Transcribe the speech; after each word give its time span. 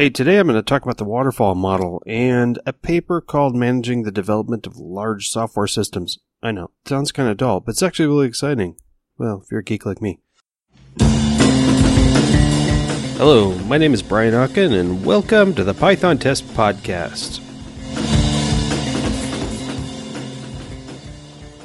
Hey, 0.00 0.08
today 0.08 0.38
I'm 0.38 0.46
going 0.46 0.56
to 0.56 0.62
talk 0.62 0.82
about 0.82 0.96
the 0.96 1.04
waterfall 1.04 1.54
model 1.54 2.02
and 2.06 2.58
a 2.64 2.72
paper 2.72 3.20
called 3.20 3.54
Managing 3.54 4.02
the 4.02 4.10
Development 4.10 4.66
of 4.66 4.78
Large 4.78 5.28
Software 5.28 5.66
Systems. 5.66 6.16
I 6.42 6.52
know, 6.52 6.70
sounds 6.86 7.12
kind 7.12 7.28
of 7.28 7.36
dull, 7.36 7.60
but 7.60 7.72
it's 7.72 7.82
actually 7.82 8.06
really 8.06 8.26
exciting. 8.26 8.76
Well, 9.18 9.42
if 9.44 9.50
you're 9.50 9.60
a 9.60 9.62
geek 9.62 9.84
like 9.84 10.00
me. 10.00 10.20
Hello, 13.18 13.54
my 13.66 13.76
name 13.76 13.92
is 13.92 14.02
Brian 14.02 14.32
Okken, 14.32 14.72
and 14.72 15.04
welcome 15.04 15.54
to 15.54 15.64
the 15.64 15.74
Python 15.74 16.16
Test 16.16 16.46
Podcast. 16.54 17.42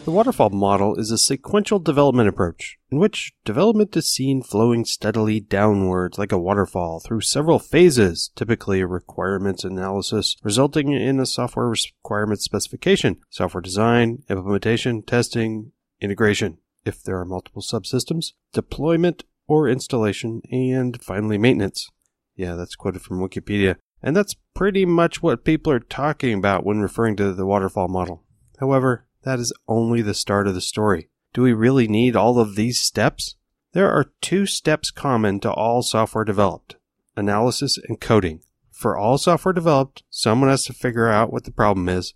The 0.06 0.12
waterfall 0.12 0.52
model 0.52 1.00
is 1.00 1.10
a 1.10 1.18
sequential 1.18 1.80
development 1.80 2.30
approach 2.30 2.78
in 2.92 3.00
which 3.00 3.34
development 3.44 3.98
is 3.98 4.14
seen 4.14 4.44
flowing 4.44 4.86
steadily 4.86 5.40
downwards 5.40 6.20
like 6.20 6.32
a 6.32 6.38
waterfall 6.38 7.00
through 7.00 7.22
several 7.22 7.58
phases, 7.58 8.30
typically 8.36 8.82
a 8.82 8.88
requirements 8.88 9.64
analysis 9.64 10.38
resulting 10.44 10.92
in 10.92 11.20
a 11.20 11.26
software 11.26 11.74
requirements 11.74 12.46
specification, 12.46 13.18
software 13.32 13.62
design, 13.62 14.22
implementation, 14.30 15.02
testing, 15.02 15.72
integration, 16.00 16.60
if 16.86 17.02
there 17.02 17.18
are 17.18 17.26
multiple 17.26 17.64
subsystems, 17.64 18.34
deployment 18.54 19.24
or 19.48 19.68
installation, 19.68 20.44
and 20.52 21.02
finally 21.02 21.40
maintenance. 21.40 21.90
Yeah, 22.36 22.54
that's 22.54 22.76
quoted 22.76 23.02
from 23.02 23.28
Wikipedia. 23.28 23.78
And 24.04 24.16
that's 24.16 24.36
pretty 24.54 24.86
much 24.86 25.24
what 25.24 25.44
people 25.44 25.74
are 25.74 25.80
talking 25.80 26.38
about 26.38 26.64
when 26.64 26.78
referring 26.78 27.16
to 27.16 27.34
the 27.34 27.48
waterfall 27.48 27.88
model. 27.88 28.24
However, 28.60 29.05
that 29.26 29.40
is 29.40 29.52
only 29.68 30.02
the 30.02 30.14
start 30.14 30.48
of 30.48 30.54
the 30.54 30.62
story. 30.62 31.10
Do 31.34 31.42
we 31.42 31.52
really 31.52 31.88
need 31.88 32.16
all 32.16 32.40
of 32.40 32.56
these 32.56 32.80
steps? 32.80 33.36
There 33.74 33.92
are 33.92 34.14
two 34.22 34.46
steps 34.46 34.92
common 34.92 35.42
to 35.42 35.52
all 35.52 35.82
software 35.82 36.24
developed 36.24 36.78
analysis 37.18 37.78
and 37.78 38.00
coding. 38.00 38.42
For 38.72 38.98
all 38.98 39.18
software 39.18 39.54
developed, 39.54 40.04
someone 40.10 40.50
has 40.50 40.64
to 40.66 40.74
figure 40.74 41.10
out 41.10 41.32
what 41.32 41.46
the 41.46 41.52
problem 41.52 41.90
is, 41.90 42.14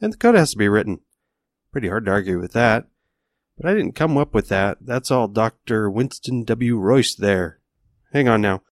and 0.00 0.12
the 0.12 0.16
code 0.16 0.34
has 0.34 0.52
to 0.52 0.58
be 0.58 0.68
written. 0.68 1.00
Pretty 1.72 1.88
hard 1.88 2.06
to 2.06 2.12
argue 2.12 2.38
with 2.38 2.52
that. 2.52 2.86
But 3.56 3.70
I 3.70 3.74
didn't 3.74 3.94
come 3.94 4.16
up 4.16 4.34
with 4.34 4.48
that. 4.48 4.78
That's 4.80 5.10
all 5.10 5.28
Dr. 5.28 5.90
Winston 5.90 6.44
W. 6.44 6.76
Royce 6.78 7.14
there. 7.14 7.60
Hang 8.12 8.28
on 8.28 8.40
now. 8.40 8.62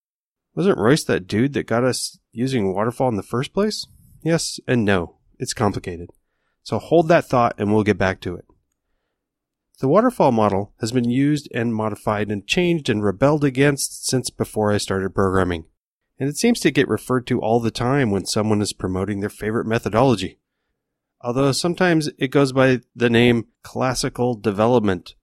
Wasn't 0.54 0.78
Royce 0.78 1.04
that 1.04 1.26
dude 1.26 1.54
that 1.54 1.66
got 1.66 1.84
us 1.84 2.18
using 2.32 2.74
waterfall 2.74 3.08
in 3.08 3.16
the 3.16 3.22
first 3.22 3.52
place? 3.52 3.86
Yes 4.22 4.60
and 4.68 4.84
no. 4.84 5.16
It's 5.38 5.54
complicated. 5.54 6.10
So 6.62 6.78
hold 6.78 7.08
that 7.08 7.26
thought 7.26 7.54
and 7.58 7.72
we'll 7.72 7.82
get 7.82 7.98
back 7.98 8.20
to 8.22 8.36
it. 8.36 8.44
The 9.80 9.88
waterfall 9.88 10.30
model 10.30 10.74
has 10.80 10.92
been 10.92 11.10
used 11.10 11.48
and 11.52 11.74
modified 11.74 12.30
and 12.30 12.46
changed 12.46 12.88
and 12.88 13.02
rebelled 13.02 13.42
against 13.42 14.06
since 14.06 14.30
before 14.30 14.72
I 14.72 14.78
started 14.78 15.14
programming. 15.14 15.64
And 16.20 16.28
it 16.28 16.36
seems 16.36 16.60
to 16.60 16.70
get 16.70 16.86
referred 16.86 17.26
to 17.26 17.40
all 17.40 17.58
the 17.58 17.72
time 17.72 18.10
when 18.10 18.24
someone 18.24 18.62
is 18.62 18.72
promoting 18.72 19.18
their 19.18 19.28
favorite 19.28 19.66
methodology. 19.66 20.38
Although 21.20 21.50
sometimes 21.50 22.10
it 22.18 22.28
goes 22.28 22.52
by 22.52 22.80
the 22.94 23.10
name 23.10 23.48
classical 23.62 24.36
development. 24.36 25.16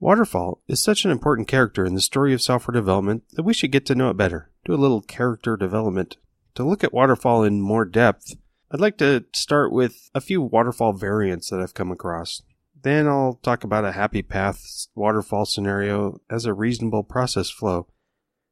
Waterfall 0.00 0.62
is 0.68 0.82
such 0.82 1.04
an 1.04 1.10
important 1.10 1.48
character 1.48 1.84
in 1.84 1.94
the 1.94 2.00
story 2.00 2.32
of 2.32 2.40
software 2.42 2.72
development 2.74 3.24
that 3.32 3.42
we 3.42 3.52
should 3.52 3.72
get 3.72 3.84
to 3.86 3.94
know 3.94 4.08
it 4.10 4.16
better, 4.16 4.50
do 4.64 4.72
a 4.72 4.76
little 4.76 5.02
character 5.02 5.56
development. 5.56 6.16
To 6.54 6.64
look 6.64 6.84
at 6.84 6.94
waterfall 6.94 7.42
in 7.42 7.60
more 7.60 7.84
depth, 7.84 8.36
I'd 8.74 8.80
like 8.80 8.98
to 8.98 9.24
start 9.32 9.70
with 9.70 10.10
a 10.16 10.20
few 10.20 10.42
waterfall 10.42 10.94
variants 10.94 11.48
that 11.48 11.60
I've 11.60 11.74
come 11.74 11.92
across. 11.92 12.42
Then 12.82 13.06
I'll 13.06 13.38
talk 13.40 13.62
about 13.62 13.84
a 13.84 13.92
happy 13.92 14.20
path 14.20 14.88
waterfall 14.96 15.44
scenario 15.44 16.18
as 16.28 16.44
a 16.44 16.52
reasonable 16.52 17.04
process 17.04 17.50
flow. 17.50 17.86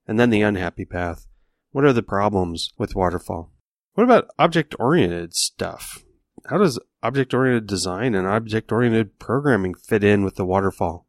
And 0.06 0.20
then 0.20 0.31
the 0.31 0.43
unhappy 0.43 0.84
path. 0.84 1.27
What 1.73 1.84
are 1.84 1.93
the 1.93 2.05
problems 2.05 2.73
with 2.78 2.95
waterfall? 2.95 3.50
What 3.95 4.05
about 4.05 4.28
object 4.39 4.77
oriented 4.78 5.34
stuff? 5.34 6.05
How 6.47 6.59
does 6.59 6.78
object 7.03 7.34
oriented 7.34 7.67
design 7.67 8.15
and 8.15 8.25
object 8.25 8.70
oriented 8.70 9.19
programming 9.19 9.75
fit 9.75 10.05
in 10.05 10.22
with 10.22 10.37
the 10.37 10.47
waterfall? 10.47 11.09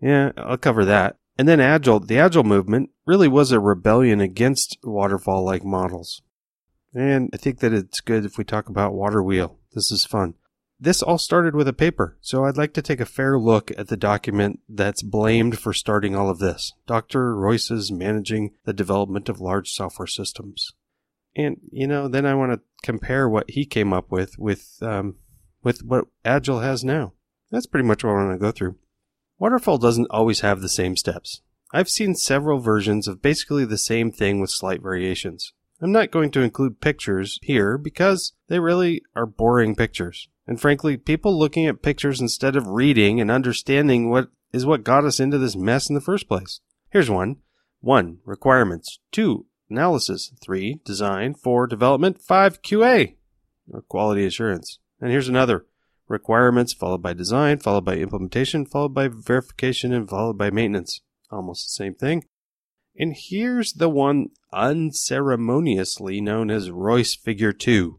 Yeah, 0.00 0.30
I'll 0.36 0.58
cover 0.58 0.84
that. 0.84 1.16
And 1.36 1.48
then 1.48 1.58
Agile, 1.58 1.98
the 1.98 2.20
Agile 2.20 2.44
movement 2.44 2.90
really 3.04 3.26
was 3.26 3.50
a 3.50 3.58
rebellion 3.58 4.20
against 4.20 4.78
waterfall 4.84 5.42
like 5.44 5.64
models. 5.64 6.22
And 6.94 7.30
I 7.32 7.36
think 7.36 7.60
that 7.60 7.72
it's 7.72 8.00
good 8.00 8.24
if 8.24 8.36
we 8.36 8.44
talk 8.44 8.68
about 8.68 8.94
water 8.94 9.22
wheel. 9.22 9.58
This 9.74 9.90
is 9.90 10.04
fun. 10.04 10.34
This 10.78 11.00
all 11.00 11.16
started 11.16 11.54
with 11.54 11.68
a 11.68 11.72
paper, 11.72 12.18
so 12.20 12.44
I'd 12.44 12.56
like 12.56 12.74
to 12.74 12.82
take 12.82 12.98
a 12.98 13.06
fair 13.06 13.38
look 13.38 13.70
at 13.78 13.86
the 13.86 13.96
document 13.96 14.58
that's 14.68 15.02
blamed 15.02 15.60
for 15.60 15.72
starting 15.72 16.16
all 16.16 16.28
of 16.28 16.40
this. 16.40 16.72
Dr. 16.88 17.36
Royce's 17.36 17.92
Managing 17.92 18.50
the 18.64 18.72
Development 18.72 19.28
of 19.28 19.40
Large 19.40 19.70
Software 19.70 20.08
Systems. 20.08 20.72
And, 21.36 21.58
you 21.70 21.86
know, 21.86 22.08
then 22.08 22.26
I 22.26 22.34
want 22.34 22.52
to 22.52 22.60
compare 22.82 23.28
what 23.28 23.48
he 23.50 23.64
came 23.64 23.92
up 23.92 24.10
with 24.10 24.38
with, 24.40 24.78
um, 24.82 25.18
with 25.62 25.84
what 25.84 26.06
Agile 26.24 26.60
has 26.60 26.82
now. 26.82 27.12
That's 27.52 27.66
pretty 27.66 27.86
much 27.86 28.02
what 28.02 28.10
I 28.10 28.14
want 28.14 28.32
to 28.32 28.44
go 28.44 28.50
through. 28.50 28.76
Waterfall 29.38 29.78
doesn't 29.78 30.10
always 30.10 30.40
have 30.40 30.60
the 30.60 30.68
same 30.68 30.96
steps. 30.96 31.42
I've 31.72 31.88
seen 31.88 32.16
several 32.16 32.58
versions 32.58 33.06
of 33.06 33.22
basically 33.22 33.64
the 33.64 33.78
same 33.78 34.10
thing 34.10 34.40
with 34.40 34.50
slight 34.50 34.82
variations. 34.82 35.52
I'm 35.82 35.90
not 35.90 36.12
going 36.12 36.30
to 36.30 36.42
include 36.42 36.80
pictures 36.80 37.40
here 37.42 37.76
because 37.76 38.34
they 38.46 38.60
really 38.60 39.02
are 39.16 39.26
boring 39.26 39.74
pictures. 39.74 40.28
And 40.46 40.60
frankly, 40.60 40.96
people 40.96 41.36
looking 41.36 41.66
at 41.66 41.82
pictures 41.82 42.20
instead 42.20 42.54
of 42.54 42.68
reading 42.68 43.20
and 43.20 43.30
understanding 43.30 44.08
what 44.08 44.28
is 44.52 44.64
what 44.64 44.84
got 44.84 45.04
us 45.04 45.18
into 45.18 45.38
this 45.38 45.56
mess 45.56 45.88
in 45.88 45.94
the 45.94 46.00
first 46.00 46.28
place. 46.28 46.60
Here's 46.90 47.10
one. 47.10 47.36
1. 47.80 48.18
Requirements. 48.24 49.00
2. 49.10 49.46
Analysis. 49.70 50.32
3. 50.40 50.80
Design. 50.84 51.34
4. 51.34 51.66
Development. 51.66 52.22
5. 52.22 52.62
QA. 52.62 53.16
Or 53.72 53.82
quality 53.82 54.24
assurance. 54.24 54.78
And 55.00 55.10
here's 55.10 55.28
another. 55.28 55.66
Requirements 56.06 56.74
followed 56.74 57.02
by 57.02 57.12
design, 57.12 57.58
followed 57.58 57.84
by 57.84 57.96
implementation, 57.96 58.66
followed 58.66 58.94
by 58.94 59.08
verification, 59.08 59.92
and 59.92 60.08
followed 60.08 60.38
by 60.38 60.50
maintenance. 60.50 61.00
Almost 61.30 61.66
the 61.66 61.84
same 61.84 61.94
thing. 61.94 62.24
And 63.02 63.16
here's 63.18 63.72
the 63.72 63.88
one 63.88 64.28
unceremoniously 64.52 66.20
known 66.20 66.52
as 66.52 66.70
Royce 66.70 67.16
Figure 67.16 67.52
2. 67.52 67.98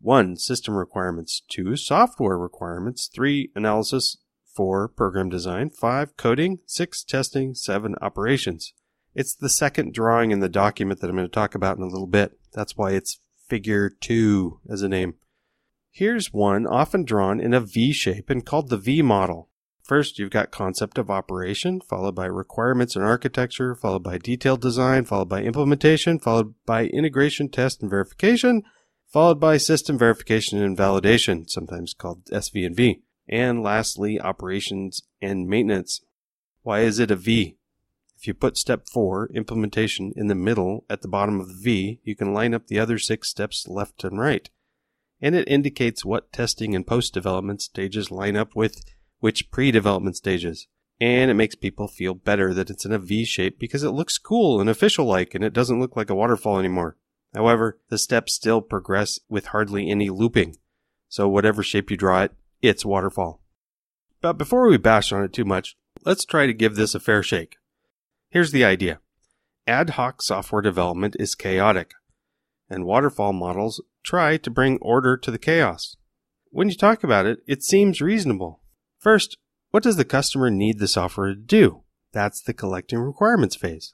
1. 0.00 0.36
System 0.36 0.74
requirements. 0.74 1.42
2. 1.48 1.76
Software 1.76 2.36
requirements. 2.36 3.08
3. 3.14 3.52
Analysis. 3.54 4.16
4. 4.56 4.88
Program 4.88 5.28
design. 5.28 5.70
5. 5.70 6.16
Coding. 6.16 6.58
6. 6.66 7.04
Testing. 7.04 7.54
7. 7.54 7.94
Operations. 8.02 8.74
It's 9.14 9.32
the 9.32 9.48
second 9.48 9.94
drawing 9.94 10.32
in 10.32 10.40
the 10.40 10.48
document 10.48 11.00
that 11.00 11.08
I'm 11.08 11.14
going 11.14 11.28
to 11.28 11.32
talk 11.32 11.54
about 11.54 11.76
in 11.76 11.84
a 11.84 11.86
little 11.86 12.08
bit. 12.08 12.32
That's 12.52 12.76
why 12.76 12.94
it's 12.94 13.20
Figure 13.48 13.90
2 13.90 14.58
as 14.68 14.82
a 14.82 14.88
name. 14.88 15.14
Here's 15.92 16.32
one 16.32 16.66
often 16.66 17.04
drawn 17.04 17.38
in 17.38 17.54
a 17.54 17.60
V 17.60 17.92
shape 17.92 18.28
and 18.28 18.44
called 18.44 18.70
the 18.70 18.76
V 18.76 19.02
model. 19.02 19.50
First, 19.92 20.18
you've 20.18 20.30
got 20.30 20.50
concept 20.50 20.96
of 20.96 21.10
operation, 21.10 21.82
followed 21.82 22.14
by 22.14 22.24
requirements 22.24 22.96
and 22.96 23.04
architecture, 23.04 23.74
followed 23.74 24.02
by 24.02 24.16
detailed 24.16 24.62
design, 24.62 25.04
followed 25.04 25.28
by 25.28 25.42
implementation, 25.42 26.18
followed 26.18 26.54
by 26.64 26.86
integration, 26.86 27.50
test, 27.50 27.82
and 27.82 27.90
verification, 27.90 28.62
followed 29.12 29.38
by 29.38 29.58
system 29.58 29.98
verification 29.98 30.62
and 30.62 30.78
validation, 30.78 31.44
sometimes 31.46 31.92
called 31.92 32.24
SV&V, 32.32 33.02
and 33.28 33.62
lastly, 33.62 34.18
operations 34.18 35.02
and 35.20 35.46
maintenance. 35.46 36.00
Why 36.62 36.80
is 36.80 36.98
it 36.98 37.10
a 37.10 37.16
V? 37.16 37.58
If 38.16 38.26
you 38.26 38.32
put 38.32 38.56
step 38.56 38.88
4, 38.90 39.28
implementation, 39.34 40.14
in 40.16 40.28
the 40.28 40.34
middle 40.34 40.86
at 40.88 41.02
the 41.02 41.08
bottom 41.08 41.38
of 41.38 41.48
the 41.48 41.60
V, 41.62 42.00
you 42.02 42.16
can 42.16 42.32
line 42.32 42.54
up 42.54 42.68
the 42.68 42.78
other 42.78 42.96
six 42.96 43.28
steps 43.28 43.68
left 43.68 44.04
and 44.04 44.18
right. 44.18 44.48
And 45.20 45.34
it 45.34 45.46
indicates 45.48 46.02
what 46.02 46.32
testing 46.32 46.74
and 46.74 46.86
post 46.86 47.12
development 47.12 47.60
stages 47.60 48.10
line 48.10 48.36
up 48.36 48.56
with 48.56 48.82
which 49.22 49.52
pre-development 49.52 50.16
stages. 50.16 50.66
And 51.00 51.30
it 51.30 51.34
makes 51.34 51.54
people 51.54 51.86
feel 51.86 52.12
better 52.12 52.52
that 52.52 52.70
it's 52.70 52.84
in 52.84 52.90
a 52.90 52.98
V 52.98 53.24
shape 53.24 53.56
because 53.56 53.84
it 53.84 53.92
looks 53.92 54.18
cool 54.18 54.60
and 54.60 54.68
official 54.68 55.06
like 55.06 55.32
and 55.32 55.44
it 55.44 55.52
doesn't 55.52 55.78
look 55.78 55.96
like 55.96 56.10
a 56.10 56.14
waterfall 56.14 56.58
anymore. 56.58 56.96
However, 57.32 57.78
the 57.88 57.98
steps 57.98 58.34
still 58.34 58.60
progress 58.60 59.20
with 59.28 59.46
hardly 59.46 59.88
any 59.88 60.10
looping. 60.10 60.56
So 61.08 61.28
whatever 61.28 61.62
shape 61.62 61.88
you 61.88 61.96
draw 61.96 62.22
it, 62.22 62.32
it's 62.62 62.84
waterfall. 62.84 63.40
But 64.20 64.38
before 64.38 64.66
we 64.66 64.76
bash 64.76 65.12
on 65.12 65.22
it 65.22 65.32
too 65.32 65.44
much, 65.44 65.76
let's 66.04 66.24
try 66.24 66.46
to 66.46 66.52
give 66.52 66.74
this 66.74 66.92
a 66.92 67.00
fair 67.00 67.22
shake. 67.22 67.58
Here's 68.28 68.50
the 68.50 68.64
idea. 68.64 68.98
Ad 69.68 69.90
hoc 69.90 70.20
software 70.20 70.62
development 70.62 71.14
is 71.20 71.36
chaotic, 71.36 71.92
and 72.68 72.84
waterfall 72.84 73.32
models 73.32 73.80
try 74.02 74.36
to 74.36 74.50
bring 74.50 74.78
order 74.82 75.16
to 75.16 75.30
the 75.30 75.38
chaos. 75.38 75.96
When 76.50 76.68
you 76.68 76.74
talk 76.74 77.04
about 77.04 77.26
it, 77.26 77.38
it 77.46 77.62
seems 77.62 78.00
reasonable. 78.00 78.61
First, 79.02 79.36
what 79.72 79.82
does 79.82 79.96
the 79.96 80.04
customer 80.04 80.48
need 80.48 80.78
the 80.78 80.86
software 80.86 81.34
to 81.34 81.34
do? 81.34 81.82
That's 82.12 82.40
the 82.40 82.54
collecting 82.54 83.00
requirements 83.00 83.56
phase. 83.56 83.92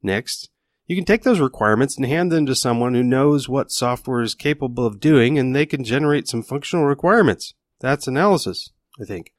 Next, 0.00 0.48
you 0.86 0.94
can 0.94 1.04
take 1.04 1.24
those 1.24 1.40
requirements 1.40 1.96
and 1.96 2.06
hand 2.06 2.30
them 2.30 2.46
to 2.46 2.54
someone 2.54 2.94
who 2.94 3.02
knows 3.02 3.48
what 3.48 3.72
software 3.72 4.22
is 4.22 4.36
capable 4.36 4.86
of 4.86 5.00
doing 5.00 5.40
and 5.40 5.56
they 5.56 5.66
can 5.66 5.82
generate 5.82 6.28
some 6.28 6.44
functional 6.44 6.84
requirements. 6.84 7.52
That's 7.80 8.06
analysis, 8.06 8.70
I 9.00 9.04
think. 9.04 9.34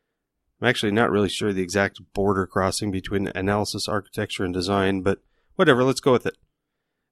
I'm 0.62 0.68
actually 0.68 0.92
not 0.92 1.12
really 1.12 1.30
sure 1.30 1.54
the 1.54 1.62
exact 1.62 2.02
border 2.14 2.46
crossing 2.46 2.92
between 2.92 3.32
analysis, 3.36 3.88
architecture, 3.88 4.44
and 4.44 4.54
design, 4.54 5.02
but 5.02 5.20
whatever, 5.56 5.86
let's 5.86 6.02
go 6.02 6.12
with 6.12 6.26
it. 6.26 6.38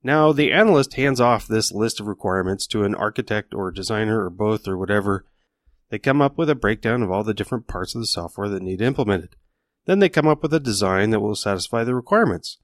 Now, 0.04 0.34
the 0.34 0.52
analyst 0.52 0.96
hands 0.96 1.22
off 1.22 1.48
this 1.48 1.72
list 1.72 2.02
of 2.02 2.08
requirements 2.08 2.68
to 2.68 2.84
an 2.84 2.96
architect 2.96 3.54
or 3.54 3.72
designer 3.72 4.26
or 4.26 4.30
both 4.30 4.68
or 4.68 4.78
whatever. 4.78 5.26
They 5.94 6.00
come 6.00 6.24
up 6.24 6.40
with 6.40 6.50
a 6.50 6.56
breakdown 6.56 7.04
of 7.04 7.12
all 7.12 7.24
the 7.24 7.36
different 7.36 7.68
parts 7.68 7.94
of 7.94 8.01
the 8.01 8.07
software 8.07 8.50
that 8.50 8.63
need 8.63 8.81
implemented. 8.81 9.36
Then 9.86 10.00
they 10.00 10.10
come 10.10 10.25
up 10.25 10.42
with 10.42 10.51
a 10.51 10.60
design 10.60 11.12
that 11.12 11.19
will 11.19 11.36
satisfy 11.36 11.84
the 11.84 11.94
requirements. 11.94 12.57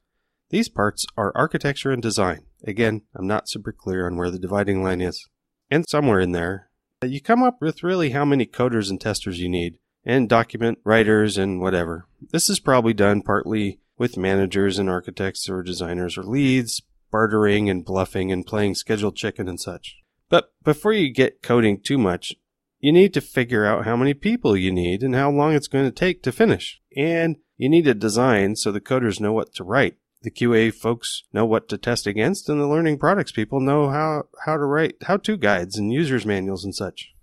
These 0.50 0.68
parts 0.68 1.06
are 1.16 1.32
architecture 1.36 1.92
and 1.92 2.02
design. 2.02 2.48
Again, 2.64 3.04
I'm 3.16 3.28
not 3.28 3.48
super 3.48 3.72
clear 3.72 4.08
on 4.08 4.18
where 4.18 4.32
the 4.32 4.40
dividing 4.40 4.82
line 4.82 5.00
is. 5.00 5.28
And 5.70 5.88
somewhere 5.88 6.20
in 6.20 6.32
there, 6.32 6.72
you 7.04 7.22
come 7.22 7.44
up 7.44 7.62
with 7.62 7.84
really 7.84 8.10
how 8.10 8.26
many 8.26 8.48
coders 8.48 8.90
and 8.90 9.00
testers 9.00 9.40
you 9.40 9.48
need, 9.48 9.78
and 10.04 10.28
document 10.28 10.80
writers 10.84 11.38
and 11.38 11.62
whatever. 11.62 12.08
This 12.32 12.50
is 12.50 12.60
probably 12.60 12.96
done 12.96 13.22
partly 13.22 13.80
with 13.96 14.18
managers 14.18 14.80
and 14.80 14.90
architects 14.90 15.48
or 15.48 15.62
designers 15.62 16.18
or 16.18 16.24
leads, 16.24 16.82
bartering 17.12 17.70
and 17.70 17.86
bluffing 17.86 18.32
and 18.32 18.44
playing 18.44 18.74
scheduled 18.74 19.16
chicken 19.16 19.48
and 19.48 19.60
such. 19.60 19.98
But 20.30 20.52
before 20.64 20.94
you 20.94 21.14
get 21.14 21.44
coding 21.44 21.80
too 21.80 22.00
much, 22.00 22.34
you 22.80 22.92
need 22.92 23.14
to 23.14 23.22
figure 23.22 23.66
out 23.66 23.86
how 23.86 23.96
many 23.96 24.14
people 24.14 24.56
you 24.56 24.72
need 24.72 25.04
and 25.04 25.16
how 25.16 25.30
long 25.30 25.54
it's 25.54 25.68
going 25.68 25.86
to 25.86 25.92
take 25.92 26.24
to 26.24 26.32
finish. 26.32 26.82
And 26.96 27.38
you 27.58 27.70
need 27.70 27.88
a 27.88 27.94
design 27.94 28.56
so 28.56 28.72
the 28.72 28.82
coders 28.82 29.20
know 29.20 29.34
what 29.34 29.54
to 29.56 29.64
write. 29.64 29.98
The 30.22 30.32
QA 30.32 30.74
folks 30.74 31.24
know 31.32 31.46
what 31.46 31.70
to 31.70 31.78
test 31.78 32.06
against, 32.06 32.50
and 32.50 32.60
the 32.60 32.68
learning 32.68 32.98
products 32.98 33.32
people 33.32 33.62
know 33.62 33.90
how, 33.90 34.24
how 34.46 34.58
to 34.58 34.66
write 34.66 34.96
how 35.04 35.18
to 35.18 35.38
guides 35.38 35.78
and 35.78 35.94
users 35.94 36.26
manuals 36.26 36.66
and 36.66 36.76
such. 36.76 37.14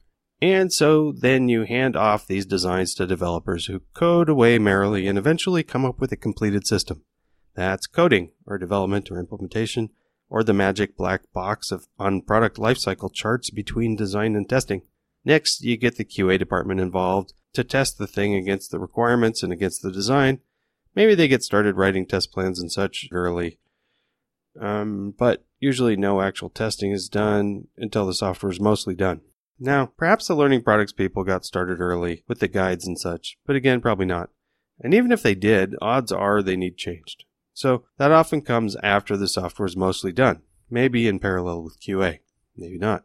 And 0.40 0.72
so 0.72 1.12
then 1.12 1.48
you 1.48 1.64
hand 1.64 1.96
off 1.96 2.26
these 2.26 2.46
designs 2.46 2.94
to 2.94 3.06
developers 3.06 3.66
who 3.66 3.82
code 3.94 4.28
away 4.28 4.58
merrily 4.58 5.06
and 5.06 5.18
eventually 5.18 5.62
come 5.62 5.84
up 5.84 5.98
with 6.00 6.12
a 6.12 6.16
completed 6.16 6.66
system. 6.66 7.02
That's 7.54 7.86
coding, 7.86 8.32
or 8.46 8.58
development 8.58 9.10
or 9.10 9.18
implementation, 9.18 9.90
or 10.28 10.42
the 10.42 10.52
magic 10.52 10.96
black 10.96 11.22
box 11.32 11.70
of 11.70 11.86
on 11.98 12.20
product 12.20 12.58
lifecycle 12.58 13.12
charts 13.12 13.50
between 13.50 13.96
design 13.96 14.36
and 14.36 14.48
testing. 14.48 14.82
Next, 15.26 15.64
you 15.64 15.76
get 15.76 15.96
the 15.96 16.04
QA 16.04 16.38
department 16.38 16.78
involved 16.78 17.34
to 17.54 17.64
test 17.64 17.98
the 17.98 18.06
thing 18.06 18.36
against 18.36 18.70
the 18.70 18.78
requirements 18.78 19.42
and 19.42 19.52
against 19.52 19.82
the 19.82 19.90
design. 19.90 20.38
Maybe 20.94 21.16
they 21.16 21.26
get 21.26 21.42
started 21.42 21.76
writing 21.76 22.06
test 22.06 22.32
plans 22.32 22.60
and 22.60 22.70
such 22.70 23.08
early. 23.10 23.58
Um, 24.58 25.14
but 25.18 25.44
usually 25.58 25.96
no 25.96 26.22
actual 26.22 26.48
testing 26.48 26.92
is 26.92 27.08
done 27.08 27.66
until 27.76 28.06
the 28.06 28.14
software 28.14 28.52
is 28.52 28.60
mostly 28.60 28.94
done. 28.94 29.20
Now, 29.58 29.86
perhaps 29.96 30.28
the 30.28 30.36
learning 30.36 30.62
products 30.62 30.92
people 30.92 31.24
got 31.24 31.44
started 31.44 31.80
early 31.80 32.22
with 32.28 32.38
the 32.38 32.46
guides 32.46 32.86
and 32.86 32.98
such, 32.98 33.36
but 33.44 33.56
again, 33.56 33.80
probably 33.80 34.06
not. 34.06 34.30
And 34.80 34.94
even 34.94 35.10
if 35.10 35.24
they 35.24 35.34
did, 35.34 35.74
odds 35.82 36.12
are 36.12 36.40
they 36.40 36.56
need 36.56 36.76
changed. 36.76 37.24
So 37.52 37.84
that 37.98 38.12
often 38.12 38.42
comes 38.42 38.76
after 38.76 39.16
the 39.16 39.28
software 39.28 39.66
is 39.66 39.76
mostly 39.76 40.12
done, 40.12 40.42
maybe 40.70 41.08
in 41.08 41.18
parallel 41.18 41.64
with 41.64 41.80
QA, 41.80 42.20
maybe 42.56 42.78
not. 42.78 43.02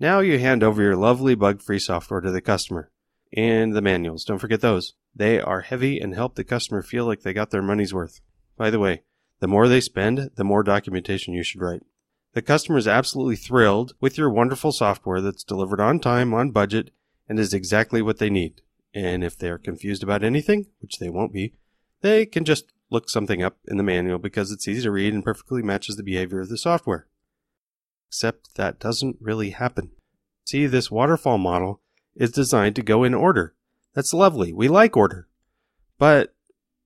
Now 0.00 0.20
you 0.20 0.38
hand 0.38 0.62
over 0.62 0.80
your 0.80 0.94
lovely 0.94 1.34
bug-free 1.34 1.80
software 1.80 2.20
to 2.20 2.30
the 2.30 2.40
customer. 2.40 2.90
And 3.36 3.74
the 3.74 3.82
manuals, 3.82 4.24
don't 4.24 4.38
forget 4.38 4.60
those. 4.60 4.94
They 5.14 5.40
are 5.40 5.62
heavy 5.62 5.98
and 5.98 6.14
help 6.14 6.36
the 6.36 6.44
customer 6.44 6.82
feel 6.82 7.04
like 7.04 7.22
they 7.22 7.32
got 7.32 7.50
their 7.50 7.62
money's 7.62 7.92
worth. 7.92 8.20
By 8.56 8.70
the 8.70 8.78
way, 8.78 9.02
the 9.40 9.48
more 9.48 9.66
they 9.66 9.80
spend, 9.80 10.30
the 10.36 10.44
more 10.44 10.62
documentation 10.62 11.34
you 11.34 11.42
should 11.42 11.60
write. 11.60 11.82
The 12.34 12.42
customer 12.42 12.78
is 12.78 12.86
absolutely 12.86 13.36
thrilled 13.36 13.94
with 14.00 14.16
your 14.16 14.30
wonderful 14.30 14.70
software 14.70 15.20
that's 15.20 15.42
delivered 15.42 15.80
on 15.80 15.98
time, 15.98 16.32
on 16.32 16.52
budget, 16.52 16.90
and 17.28 17.38
is 17.38 17.52
exactly 17.52 18.00
what 18.00 18.18
they 18.18 18.30
need. 18.30 18.62
And 18.94 19.24
if 19.24 19.36
they 19.36 19.50
are 19.50 19.58
confused 19.58 20.02
about 20.02 20.22
anything, 20.22 20.66
which 20.80 20.98
they 20.98 21.08
won't 21.08 21.32
be, 21.32 21.54
they 22.00 22.24
can 22.24 22.44
just 22.44 22.72
look 22.90 23.10
something 23.10 23.42
up 23.42 23.58
in 23.66 23.76
the 23.76 23.82
manual 23.82 24.18
because 24.18 24.52
it's 24.52 24.68
easy 24.68 24.82
to 24.82 24.90
read 24.90 25.12
and 25.12 25.24
perfectly 25.24 25.62
matches 25.62 25.96
the 25.96 26.02
behavior 26.02 26.40
of 26.40 26.48
the 26.48 26.56
software. 26.56 27.06
Except 28.08 28.54
that 28.56 28.80
doesn't 28.80 29.16
really 29.20 29.50
happen. 29.50 29.90
See, 30.44 30.66
this 30.66 30.90
waterfall 30.90 31.38
model 31.38 31.80
is 32.14 32.32
designed 32.32 32.74
to 32.76 32.82
go 32.82 33.04
in 33.04 33.14
order. 33.14 33.54
That's 33.94 34.14
lovely. 34.14 34.52
We 34.52 34.68
like 34.68 34.96
order. 34.96 35.28
But 35.98 36.34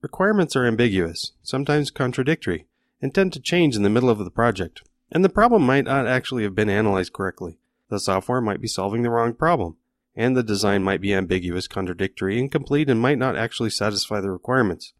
requirements 0.00 0.56
are 0.56 0.66
ambiguous, 0.66 1.32
sometimes 1.42 1.90
contradictory, 1.90 2.66
and 3.00 3.14
tend 3.14 3.32
to 3.34 3.40
change 3.40 3.76
in 3.76 3.82
the 3.82 3.90
middle 3.90 4.10
of 4.10 4.18
the 4.18 4.30
project. 4.30 4.82
And 5.10 5.24
the 5.24 5.28
problem 5.28 5.62
might 5.62 5.84
not 5.84 6.06
actually 6.06 6.42
have 6.42 6.54
been 6.54 6.70
analyzed 6.70 7.12
correctly. 7.12 7.58
The 7.88 8.00
software 8.00 8.40
might 8.40 8.60
be 8.60 8.68
solving 8.68 9.02
the 9.02 9.10
wrong 9.10 9.34
problem, 9.34 9.76
and 10.16 10.36
the 10.36 10.42
design 10.42 10.82
might 10.82 11.00
be 11.00 11.14
ambiguous, 11.14 11.68
contradictory, 11.68 12.38
incomplete, 12.38 12.88
and 12.88 13.00
might 13.00 13.18
not 13.18 13.36
actually 13.36 13.70
satisfy 13.70 14.20
the 14.20 14.30
requirements. 14.30 14.92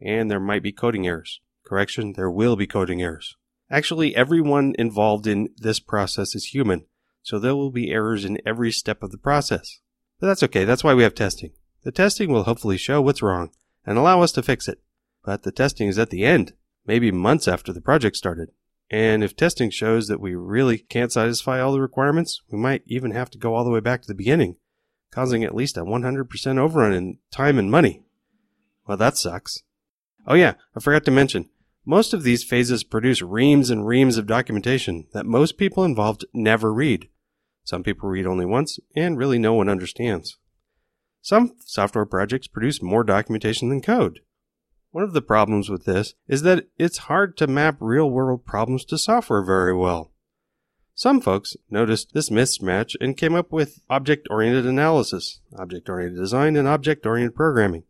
And 0.00 0.30
there 0.30 0.40
might 0.40 0.62
be 0.62 0.72
coding 0.72 1.06
errors. 1.06 1.40
Correction, 1.64 2.14
there 2.14 2.30
will 2.30 2.56
be 2.56 2.66
coding 2.66 3.02
errors. 3.02 3.36
Actually, 3.70 4.16
everyone 4.16 4.74
involved 4.78 5.26
in 5.26 5.50
this 5.56 5.78
process 5.78 6.34
is 6.34 6.46
human, 6.46 6.86
so 7.22 7.38
there 7.38 7.54
will 7.54 7.70
be 7.70 7.90
errors 7.90 8.24
in 8.24 8.40
every 8.44 8.72
step 8.72 9.02
of 9.02 9.12
the 9.12 9.18
process. 9.18 9.80
But 10.18 10.26
that's 10.26 10.42
okay, 10.42 10.64
that's 10.64 10.82
why 10.82 10.94
we 10.94 11.04
have 11.04 11.14
testing. 11.14 11.52
The 11.82 11.92
testing 11.92 12.32
will 12.32 12.42
hopefully 12.42 12.76
show 12.76 13.00
what's 13.00 13.22
wrong 13.22 13.50
and 13.86 13.96
allow 13.96 14.22
us 14.22 14.32
to 14.32 14.42
fix 14.42 14.68
it. 14.68 14.80
But 15.24 15.44
the 15.44 15.52
testing 15.52 15.88
is 15.88 15.98
at 15.98 16.10
the 16.10 16.24
end, 16.24 16.54
maybe 16.84 17.12
months 17.12 17.46
after 17.46 17.72
the 17.72 17.80
project 17.80 18.16
started. 18.16 18.50
And 18.90 19.22
if 19.22 19.36
testing 19.36 19.70
shows 19.70 20.08
that 20.08 20.20
we 20.20 20.34
really 20.34 20.78
can't 20.78 21.12
satisfy 21.12 21.60
all 21.60 21.72
the 21.72 21.80
requirements, 21.80 22.42
we 22.50 22.58
might 22.58 22.82
even 22.86 23.12
have 23.12 23.30
to 23.30 23.38
go 23.38 23.54
all 23.54 23.64
the 23.64 23.70
way 23.70 23.80
back 23.80 24.02
to 24.02 24.08
the 24.08 24.14
beginning, 24.14 24.56
causing 25.12 25.44
at 25.44 25.54
least 25.54 25.76
a 25.76 25.84
100% 25.84 26.58
overrun 26.58 26.92
in 26.92 27.18
time 27.30 27.58
and 27.58 27.70
money. 27.70 28.02
Well, 28.86 28.96
that 28.96 29.16
sucks. 29.16 29.62
Oh 30.26 30.34
yeah, 30.34 30.54
I 30.76 30.80
forgot 30.80 31.04
to 31.04 31.12
mention, 31.12 31.48
most 31.84 32.12
of 32.12 32.22
these 32.22 32.44
phases 32.44 32.84
produce 32.84 33.22
reams 33.22 33.70
and 33.70 33.86
reams 33.86 34.18
of 34.18 34.26
documentation 34.26 35.06
that 35.12 35.26
most 35.26 35.56
people 35.56 35.84
involved 35.84 36.24
never 36.34 36.72
read. 36.72 37.08
Some 37.64 37.82
people 37.82 38.08
read 38.08 38.26
only 38.26 38.46
once, 38.46 38.78
and 38.94 39.16
really 39.16 39.38
no 39.38 39.54
one 39.54 39.68
understands. 39.68 40.38
Some 41.22 41.54
software 41.64 42.06
projects 42.06 42.48
produce 42.48 42.82
more 42.82 43.04
documentation 43.04 43.68
than 43.68 43.80
code. 43.80 44.20
One 44.90 45.04
of 45.04 45.12
the 45.12 45.22
problems 45.22 45.70
with 45.70 45.84
this 45.84 46.14
is 46.26 46.42
that 46.42 46.66
it's 46.78 46.98
hard 46.98 47.36
to 47.36 47.46
map 47.46 47.76
real 47.80 48.10
world 48.10 48.44
problems 48.44 48.84
to 48.86 48.98
software 48.98 49.44
very 49.44 49.74
well. 49.74 50.12
Some 50.94 51.20
folks 51.20 51.56
noticed 51.70 52.12
this 52.12 52.28
mismatch 52.28 52.94
and 53.00 53.16
came 53.16 53.34
up 53.34 53.52
with 53.52 53.80
object 53.88 54.26
oriented 54.30 54.66
analysis, 54.66 55.40
object 55.56 55.88
oriented 55.88 56.18
design, 56.18 56.56
and 56.56 56.68
object 56.68 57.06
oriented 57.06 57.36
programming 57.36 57.84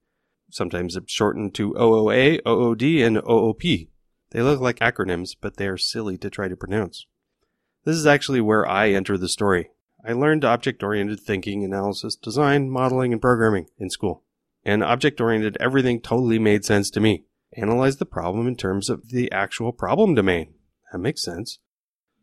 sometimes 0.50 0.96
it's 0.96 1.12
shortened 1.12 1.54
to 1.54 1.74
OOA, 1.76 2.40
OOD, 2.46 2.82
and 2.82 3.16
OOP. 3.18 3.62
They 3.62 4.42
look 4.42 4.60
like 4.60 4.78
acronyms, 4.78 5.36
but 5.40 5.56
they 5.56 5.66
are 5.66 5.78
silly 5.78 6.16
to 6.18 6.30
try 6.30 6.48
to 6.48 6.56
pronounce. 6.56 7.06
This 7.84 7.96
is 7.96 8.06
actually 8.06 8.40
where 8.40 8.68
I 8.68 8.90
enter 8.90 9.16
the 9.16 9.28
story. 9.28 9.70
I 10.04 10.12
learned 10.12 10.44
object 10.44 10.82
oriented 10.82 11.20
thinking, 11.20 11.64
analysis, 11.64 12.16
design, 12.16 12.70
modeling, 12.70 13.12
and 13.12 13.20
programming 13.20 13.66
in 13.78 13.90
school. 13.90 14.22
And 14.64 14.82
object 14.82 15.20
oriented 15.20 15.56
everything 15.60 16.00
totally 16.00 16.38
made 16.38 16.64
sense 16.64 16.90
to 16.90 17.00
me. 17.00 17.24
Analyze 17.56 17.96
the 17.96 18.06
problem 18.06 18.46
in 18.46 18.56
terms 18.56 18.88
of 18.88 19.08
the 19.08 19.30
actual 19.32 19.72
problem 19.72 20.14
domain. 20.14 20.54
That 20.92 20.98
makes 20.98 21.24
sense. 21.24 21.58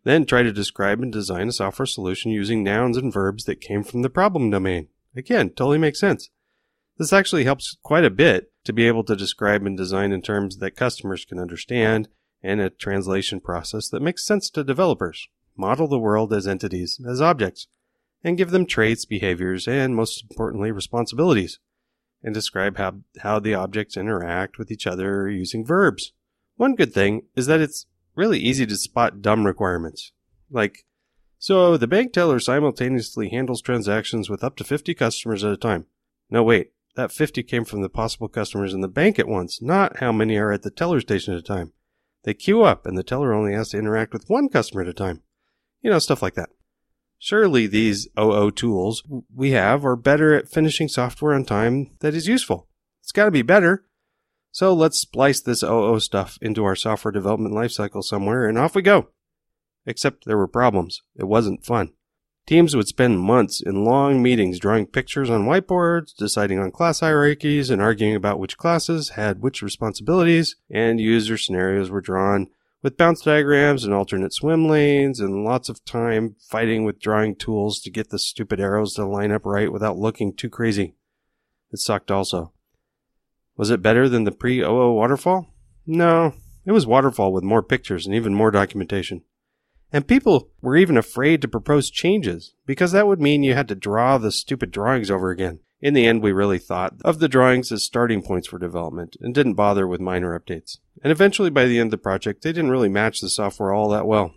Then 0.04 0.26
try 0.26 0.44
to 0.44 0.54
describe 0.54 1.02
and 1.02 1.12
design 1.12 1.50
a 1.50 1.52
software 1.52 1.86
solution 1.86 2.32
using 2.32 2.64
nouns 2.64 2.96
and 2.96 3.12
verbs 3.12 3.44
that 3.44 3.60
came 3.60 3.84
from 3.84 4.04
the 4.04 4.10
problem 4.10 4.50
domain. 4.50 4.88
Again, 5.16 5.50
totally 5.50 5.78
makes 5.78 6.00
sense. 6.00 6.30
This 6.98 7.14
actually 7.14 7.44
helps 7.44 7.78
quite 7.84 8.06
a 8.06 8.10
bit 8.10 8.52
to 8.66 8.74
be 8.74 8.88
able 8.88 9.04
to 9.04 9.16
describe 9.16 9.66
and 9.66 9.78
design 9.78 10.12
in 10.12 10.22
terms 10.22 10.58
that 10.58 10.76
customers 10.76 11.26
can 11.26 11.40
understand 11.40 12.10
and 12.42 12.60
a 12.60 12.70
translation 12.70 13.40
process 13.40 13.88
that 13.90 14.02
makes 14.02 14.26
sense 14.26 14.50
to 14.52 14.64
developers. 14.64 15.28
Model 15.56 15.88
the 15.88 16.00
world 16.00 16.34
as 16.34 16.48
entities, 16.48 17.00
as 17.08 17.22
objects, 17.22 17.68
and 18.24 18.38
give 18.38 18.52
them 18.52 18.66
traits, 18.66 19.06
behaviors, 19.06 19.68
and 19.68 19.96
most 19.96 20.24
importantly, 20.30 20.72
responsibilities. 20.72 21.60
And 22.24 22.34
describe 22.34 22.78
how, 22.78 22.96
how 23.20 23.40
the 23.40 23.54
objects 23.54 23.96
interact 23.96 24.58
with 24.58 24.72
each 24.72 24.88
other 24.88 25.30
using 25.30 25.66
verbs. 25.66 26.14
One 26.56 26.76
good 26.76 26.94
thing 26.94 27.24
is 27.36 27.46
that 27.46 27.62
it's 27.62 27.86
really 28.16 28.40
easy 28.40 28.66
to 28.66 28.76
spot 28.76 29.22
dumb 29.22 29.46
requirements. 29.46 30.12
Like, 30.50 30.86
so 31.38 31.78
the 31.78 31.88
bank 31.88 32.14
teller 32.14 32.40
simultaneously 32.40 33.30
handles 33.30 33.62
transactions 33.62 34.30
with 34.30 34.44
up 34.44 34.56
to 34.58 34.64
50 34.64 34.96
customers 34.96 35.44
at 35.44 35.52
a 35.52 35.58
time. 35.58 35.86
No, 36.30 36.44
wait, 36.44 36.72
that 36.98 37.12
50 37.12 37.44
came 37.44 37.64
from 37.64 37.82
the 37.82 37.90
possible 37.90 38.28
customers 38.28 38.74
in 38.74 38.82
the 38.82 38.88
bank 38.88 39.20
at 39.20 39.28
once, 39.28 39.62
not 39.62 40.00
how 40.00 40.12
many 40.12 40.36
are 40.36 40.52
at 40.52 40.64
the 40.64 40.72
teller 40.72 41.00
station 41.00 41.34
at 41.34 41.40
a 41.40 41.44
time. 41.44 41.72
They 42.24 42.34
queue 42.34 42.64
up 42.64 42.86
and 42.86 42.98
the 42.98 43.04
teller 43.04 43.34
only 43.34 43.54
has 43.54 43.70
to 43.70 43.78
interact 43.78 44.12
with 44.12 44.28
one 44.28 44.50
customer 44.50 44.82
at 44.82 44.90
a 44.90 44.94
time. 44.94 45.22
You 45.82 45.92
know, 45.92 46.00
stuff 46.00 46.24
like 46.24 46.34
that. 46.34 46.50
Surely 47.20 47.68
these 47.68 48.08
OO 48.20 48.52
tools 48.52 49.04
we 49.34 49.52
have 49.52 49.86
are 49.86 49.96
better 49.96 50.34
at 50.34 50.50
finishing 50.50 50.88
software 50.88 51.36
on 51.36 51.46
time 51.46 51.92
that 52.00 52.16
is 52.16 52.28
useful. 52.28 52.68
It's 53.02 53.12
got 53.12 53.26
to 53.26 53.32
be 53.32 53.44
better. 53.44 53.86
So 54.52 54.74
let's 54.74 55.00
splice 55.00 55.40
this 55.40 55.62
OO 55.64 56.00
stuff 56.00 56.40
into 56.42 56.66
our 56.66 56.76
software 56.76 57.12
development 57.12 57.54
lifecycle 57.54 58.04
somewhere 58.04 58.48
and 58.48 58.58
off 58.58 58.76
we 58.76 58.82
go. 58.82 59.10
Except 59.86 60.26
there 60.26 60.38
were 60.38 60.48
problems. 60.48 61.04
It 61.16 61.26
wasn't 61.26 61.64
fun. 61.64 61.94
Teams 62.48 62.78
would 62.78 62.88
spend 62.88 63.20
months 63.20 63.62
in 63.62 63.84
long 63.84 64.24
meetings 64.24 64.58
drawing 64.58 64.88
pictures 64.88 65.30
on 65.30 65.46
whiteboards, 65.48 66.16
deciding 66.16 66.60
on 66.60 66.72
class 66.72 67.02
hierarchies, 67.02 67.70
and 67.70 67.82
arguing 67.82 68.16
about 68.16 68.40
which 68.40 68.58
classes 68.58 69.10
had 69.10 69.42
which 69.42 69.62
responsibilities, 69.62 70.56
and 70.70 71.02
user 71.02 71.38
scenarios 71.38 71.90
were 71.90 72.00
drawn 72.00 72.48
with 72.82 72.96
bounce 72.96 73.22
diagrams 73.22 73.84
and 73.84 73.94
alternate 73.94 74.34
swim 74.34 74.70
lanes 74.70 75.20
and 75.20 75.44
lots 75.44 75.68
of 75.68 75.84
time 75.84 76.38
fighting 76.40 76.86
with 76.86 77.02
drawing 77.02 77.36
tools 77.36 77.82
to 77.82 77.90
get 77.90 78.12
the 78.12 78.20
stupid 78.20 78.62
arrows 78.62 78.94
to 78.94 79.06
line 79.06 79.34
up 79.34 79.46
right 79.46 79.74
without 79.74 79.98
looking 79.98 80.34
too 80.34 80.50
crazy. 80.50 80.96
It 81.74 81.80
sucked 81.80 82.12
also. 82.12 82.54
Was 83.58 83.70
it 83.70 83.82
better 83.82 84.08
than 84.08 84.24
the 84.24 84.32
pre 84.32 84.62
OO 84.62 84.94
waterfall? 84.94 85.54
No, 85.86 86.34
it 86.66 86.72
was 86.72 86.88
waterfall 86.88 87.34
with 87.34 87.44
more 87.44 87.62
pictures 87.62 88.06
and 88.06 88.16
even 88.16 88.34
more 88.34 88.52
documentation. 88.52 89.24
And 89.92 90.08
people 90.08 90.50
were 90.62 90.76
even 90.76 90.98
afraid 90.98 91.42
to 91.42 91.48
propose 91.48 91.90
changes 91.90 92.54
because 92.66 92.92
that 92.92 93.08
would 93.08 93.22
mean 93.22 93.44
you 93.44 93.54
had 93.54 93.68
to 93.70 93.76
draw 93.76 94.18
the 94.18 94.32
stupid 94.32 94.72
drawings 94.72 95.10
over 95.10 95.30
again. 95.30 95.60
In 95.80 95.94
the 95.94 96.08
end, 96.08 96.24
we 96.24 96.32
really 96.32 96.58
thought 96.58 96.96
of 97.06 97.20
the 97.20 97.30
drawings 97.30 97.72
as 97.72 97.84
starting 97.84 98.22
points 98.22 98.48
for 98.48 98.58
development 98.58 99.16
and 99.22 99.34
didn't 99.34 99.54
bother 99.54 99.88
with 99.88 100.02
minor 100.02 100.38
updates. 100.38 100.80
And 101.04 101.12
eventually, 101.12 101.52
by 101.52 101.66
the 101.66 101.80
end 101.80 101.88
of 101.88 101.92
the 101.92 101.98
project, 102.00 102.42
they 102.42 102.52
didn't 102.52 102.72
really 102.72 102.90
match 102.90 103.22
the 103.22 103.30
software 103.30 103.72
all 103.72 103.90
that 103.90 104.08
well. 104.08 104.34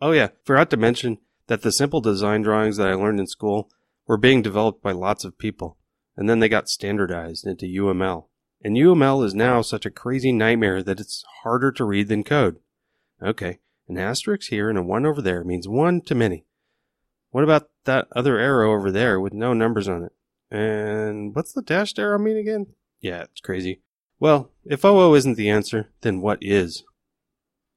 Oh 0.00 0.12
yeah, 0.12 0.28
forgot 0.44 0.70
to 0.70 0.76
mention 0.76 1.18
that 1.48 1.62
the 1.62 1.72
simple 1.72 2.00
design 2.00 2.42
drawings 2.42 2.76
that 2.76 2.88
I 2.88 2.94
learned 2.94 3.18
in 3.18 3.26
school 3.26 3.68
were 4.06 4.16
being 4.16 4.42
developed 4.42 4.82
by 4.82 4.92
lots 4.92 5.24
of 5.24 5.38
people, 5.38 5.76
and 6.16 6.28
then 6.28 6.38
they 6.38 6.48
got 6.48 6.68
standardized 6.68 7.46
into 7.46 7.66
UML. 7.66 8.26
And 8.62 8.76
UML 8.76 9.24
is 9.24 9.34
now 9.34 9.62
such 9.62 9.84
a 9.84 9.90
crazy 9.90 10.32
nightmare 10.32 10.82
that 10.82 11.00
it's 11.00 11.24
harder 11.42 11.72
to 11.72 11.84
read 11.84 12.08
than 12.08 12.22
code. 12.22 12.60
Okay, 13.22 13.58
an 13.90 13.98
asterisk 13.98 14.48
here 14.48 14.70
and 14.70 14.78
a 14.78 14.82
one 14.82 15.04
over 15.04 15.20
there 15.20 15.44
means 15.44 15.68
one 15.68 16.00
to 16.02 16.14
many. 16.14 16.46
What 17.30 17.44
about 17.44 17.68
that 17.84 18.08
other 18.14 18.38
arrow 18.38 18.72
over 18.72 18.90
there 18.90 19.20
with 19.20 19.34
no 19.34 19.52
numbers 19.52 19.88
on 19.88 20.04
it? 20.04 20.12
And 20.50 21.34
what's 21.34 21.52
the 21.52 21.62
dashed 21.62 21.98
arrow 21.98 22.18
mean 22.18 22.36
again? 22.36 22.66
Yeah, 23.00 23.22
it's 23.22 23.40
crazy. 23.40 23.82
Well, 24.18 24.50
if 24.64 24.84
OO 24.84 25.14
isn't 25.14 25.36
the 25.36 25.50
answer, 25.50 25.90
then 26.00 26.20
what 26.20 26.38
is? 26.40 26.84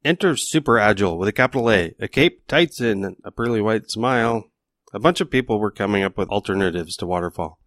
Enter 0.06 0.36
Super 0.36 0.78
Agile 0.78 1.18
with 1.18 1.30
a 1.30 1.34
capital 1.34 1.70
A, 1.72 1.96
a 2.00 2.08
cape, 2.08 2.48
tights, 2.48 2.80
and 2.80 3.16
a 3.24 3.32
pearly 3.32 3.62
white 3.62 3.90
smile. 3.90 4.46
A 4.94 5.00
bunch 5.00 5.22
of 5.22 5.32
people 5.32 5.60
were 5.60 5.72
coming 5.72 6.04
up 6.04 6.18
with 6.18 6.30
alternatives 6.30 6.96
to 6.98 7.06
Waterfall. 7.06 7.60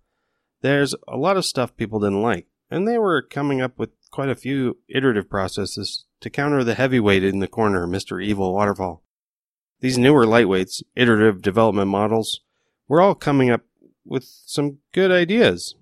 There's 0.60 0.94
a 1.08 1.16
lot 1.16 1.36
of 1.36 1.44
stuff 1.44 1.76
people 1.76 2.00
didn't 2.00 2.22
like, 2.22 2.46
and 2.70 2.86
they 2.86 2.98
were 2.98 3.22
coming 3.22 3.60
up 3.60 3.78
with 3.78 3.90
quite 4.10 4.28
a 4.28 4.36
few 4.36 4.78
iterative 4.88 5.28
processes 5.28 6.04
to 6.20 6.30
counter 6.30 6.64
the 6.64 6.75
heavyweight 6.75 7.25
in 7.25 7.40
the 7.40 7.49
corner, 7.49 7.87
Mr. 7.87 8.23
Evil 8.23 8.52
Waterfall. 8.52 9.02
These 9.80 9.99
newer 9.99 10.25
lightweights, 10.25 10.82
iterative 10.94 11.42
development 11.42 11.88
models, 11.88 12.40
were 12.88 13.00
all 13.00 13.14
coming 13.14 13.50
up 13.50 13.62
with 14.04 14.25
some 14.25 14.78
good 14.92 15.11
ideas, 15.11 15.75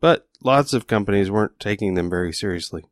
but 0.00 0.26
lots 0.42 0.72
of 0.72 0.86
companies 0.86 1.30
weren't 1.30 1.60
taking 1.60 1.94
them 1.94 2.08
very 2.08 2.32
seriously. 2.32 2.84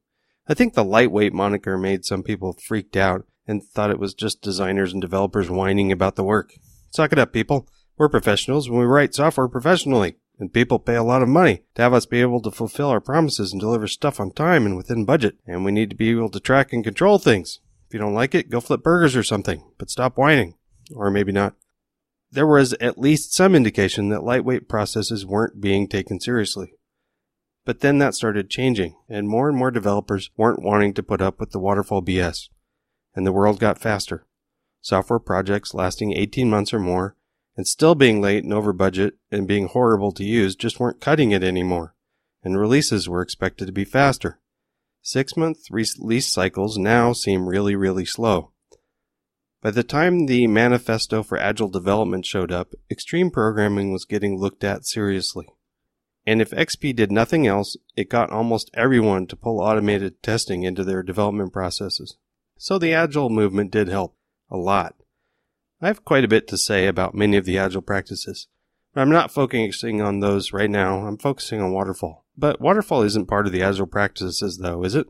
I 0.48 0.54
think 0.54 0.74
the 0.74 0.84
lightweight 0.84 1.32
moniker 1.32 1.78
made 1.78 2.04
some 2.04 2.22
people 2.22 2.56
freaked 2.66 2.96
out 2.96 3.24
and 3.46 3.62
thought 3.62 3.90
it 3.90 3.98
was 3.98 4.14
just 4.14 4.42
designers 4.42 4.92
and 4.92 5.00
developers 5.00 5.50
whining 5.50 5.92
about 5.92 6.16
the 6.16 6.24
work. 6.24 6.52
Suck 6.90 7.12
it 7.12 7.18
up, 7.18 7.32
people. 7.32 7.68
We're 7.96 8.08
professionals 8.08 8.68
when 8.68 8.80
we 8.80 8.86
write 8.86 9.14
software 9.14 9.48
professionally, 9.48 10.16
and 10.40 10.52
people 10.52 10.80
pay 10.80 10.96
a 10.96 11.04
lot 11.04 11.22
of 11.22 11.28
money 11.28 11.62
to 11.76 11.82
have 11.82 11.94
us 11.94 12.06
be 12.06 12.20
able 12.20 12.42
to 12.42 12.50
fulfill 12.50 12.88
our 12.88 13.00
promises 13.00 13.52
and 13.52 13.60
deliver 13.60 13.86
stuff 13.86 14.18
on 14.18 14.32
time 14.32 14.66
and 14.66 14.76
within 14.76 15.04
budget, 15.04 15.36
and 15.46 15.64
we 15.64 15.70
need 15.70 15.90
to 15.90 15.96
be 15.96 16.10
able 16.10 16.30
to 16.30 16.40
track 16.40 16.72
and 16.72 16.82
control 16.82 17.18
things. 17.18 17.60
If 17.86 17.94
you 17.94 18.00
don't 18.00 18.14
like 18.14 18.34
it, 18.34 18.50
go 18.50 18.60
flip 18.60 18.82
burgers 18.82 19.14
or 19.14 19.22
something, 19.22 19.62
but 19.78 19.90
stop 19.90 20.16
whining. 20.16 20.54
Or 20.92 21.10
maybe 21.10 21.30
not 21.30 21.54
there 22.32 22.46
was 22.46 22.72
at 22.74 22.98
least 22.98 23.34
some 23.34 23.54
indication 23.54 24.08
that 24.08 24.22
lightweight 24.22 24.68
processes 24.68 25.26
weren't 25.26 25.60
being 25.60 25.88
taken 25.88 26.20
seriously. 26.20 26.74
But 27.64 27.80
then 27.80 27.98
that 27.98 28.14
started 28.14 28.50
changing, 28.50 28.96
and 29.08 29.28
more 29.28 29.48
and 29.48 29.58
more 29.58 29.70
developers 29.70 30.30
weren't 30.36 30.62
wanting 30.62 30.94
to 30.94 31.02
put 31.02 31.20
up 31.20 31.40
with 31.40 31.50
the 31.50 31.58
waterfall 31.58 32.02
BS, 32.02 32.48
and 33.14 33.26
the 33.26 33.32
world 33.32 33.58
got 33.58 33.80
faster. 33.80 34.26
Software 34.80 35.18
projects 35.18 35.74
lasting 35.74 36.12
18 36.12 36.48
months 36.48 36.72
or 36.72 36.78
more, 36.78 37.16
and 37.56 37.66
still 37.66 37.94
being 37.94 38.20
late 38.20 38.44
and 38.44 38.52
over 38.52 38.72
budget 38.72 39.14
and 39.30 39.46
being 39.46 39.68
horrible 39.68 40.12
to 40.12 40.24
use 40.24 40.54
just 40.54 40.80
weren't 40.80 41.00
cutting 41.00 41.30
it 41.30 41.42
anymore, 41.42 41.94
and 42.42 42.58
releases 42.58 43.08
were 43.08 43.22
expected 43.22 43.66
to 43.66 43.72
be 43.72 43.84
faster. 43.84 44.40
Six 45.02 45.36
month 45.36 45.58
release 45.70 46.32
cycles 46.32 46.76
now 46.76 47.12
seem 47.12 47.48
really, 47.48 47.74
really 47.74 48.04
slow. 48.04 48.52
By 49.62 49.70
the 49.70 49.82
time 49.82 50.26
the 50.26 50.46
Manifesto 50.46 51.22
for 51.22 51.38
Agile 51.38 51.68
Development 51.68 52.24
showed 52.24 52.50
up, 52.50 52.72
extreme 52.90 53.30
programming 53.30 53.92
was 53.92 54.06
getting 54.06 54.38
looked 54.38 54.64
at 54.64 54.86
seriously. 54.86 55.46
And 56.26 56.40
if 56.40 56.50
XP 56.50 56.94
did 56.96 57.10
nothing 57.10 57.46
else, 57.46 57.76
it 57.96 58.08
got 58.08 58.30
almost 58.30 58.70
everyone 58.74 59.26
to 59.26 59.36
pull 59.36 59.60
automated 59.60 60.22
testing 60.22 60.62
into 60.62 60.84
their 60.84 61.02
development 61.02 61.52
processes. 61.52 62.16
So 62.58 62.78
the 62.78 62.92
Agile 62.92 63.30
movement 63.30 63.70
did 63.70 63.88
help. 63.88 64.16
A 64.50 64.56
lot. 64.56 64.94
I 65.82 65.86
have 65.86 66.04
quite 66.04 66.24
a 66.24 66.28
bit 66.28 66.46
to 66.48 66.58
say 66.58 66.86
about 66.86 67.14
many 67.14 67.36
of 67.36 67.46
the 67.46 67.56
Agile 67.56 67.80
practices, 67.80 68.48
but 68.92 69.00
I'm 69.00 69.10
not 69.10 69.30
focusing 69.30 70.02
on 70.02 70.20
those 70.20 70.52
right 70.52 70.68
now. 70.68 71.06
I'm 71.06 71.16
focusing 71.16 71.60
on 71.60 71.72
Waterfall. 71.72 72.26
But 72.36 72.60
Waterfall 72.60 73.02
isn't 73.02 73.28
part 73.28 73.46
of 73.46 73.52
the 73.52 73.62
Agile 73.62 73.86
practices 73.86 74.58
though, 74.58 74.84
is 74.84 74.94
it? 74.94 75.06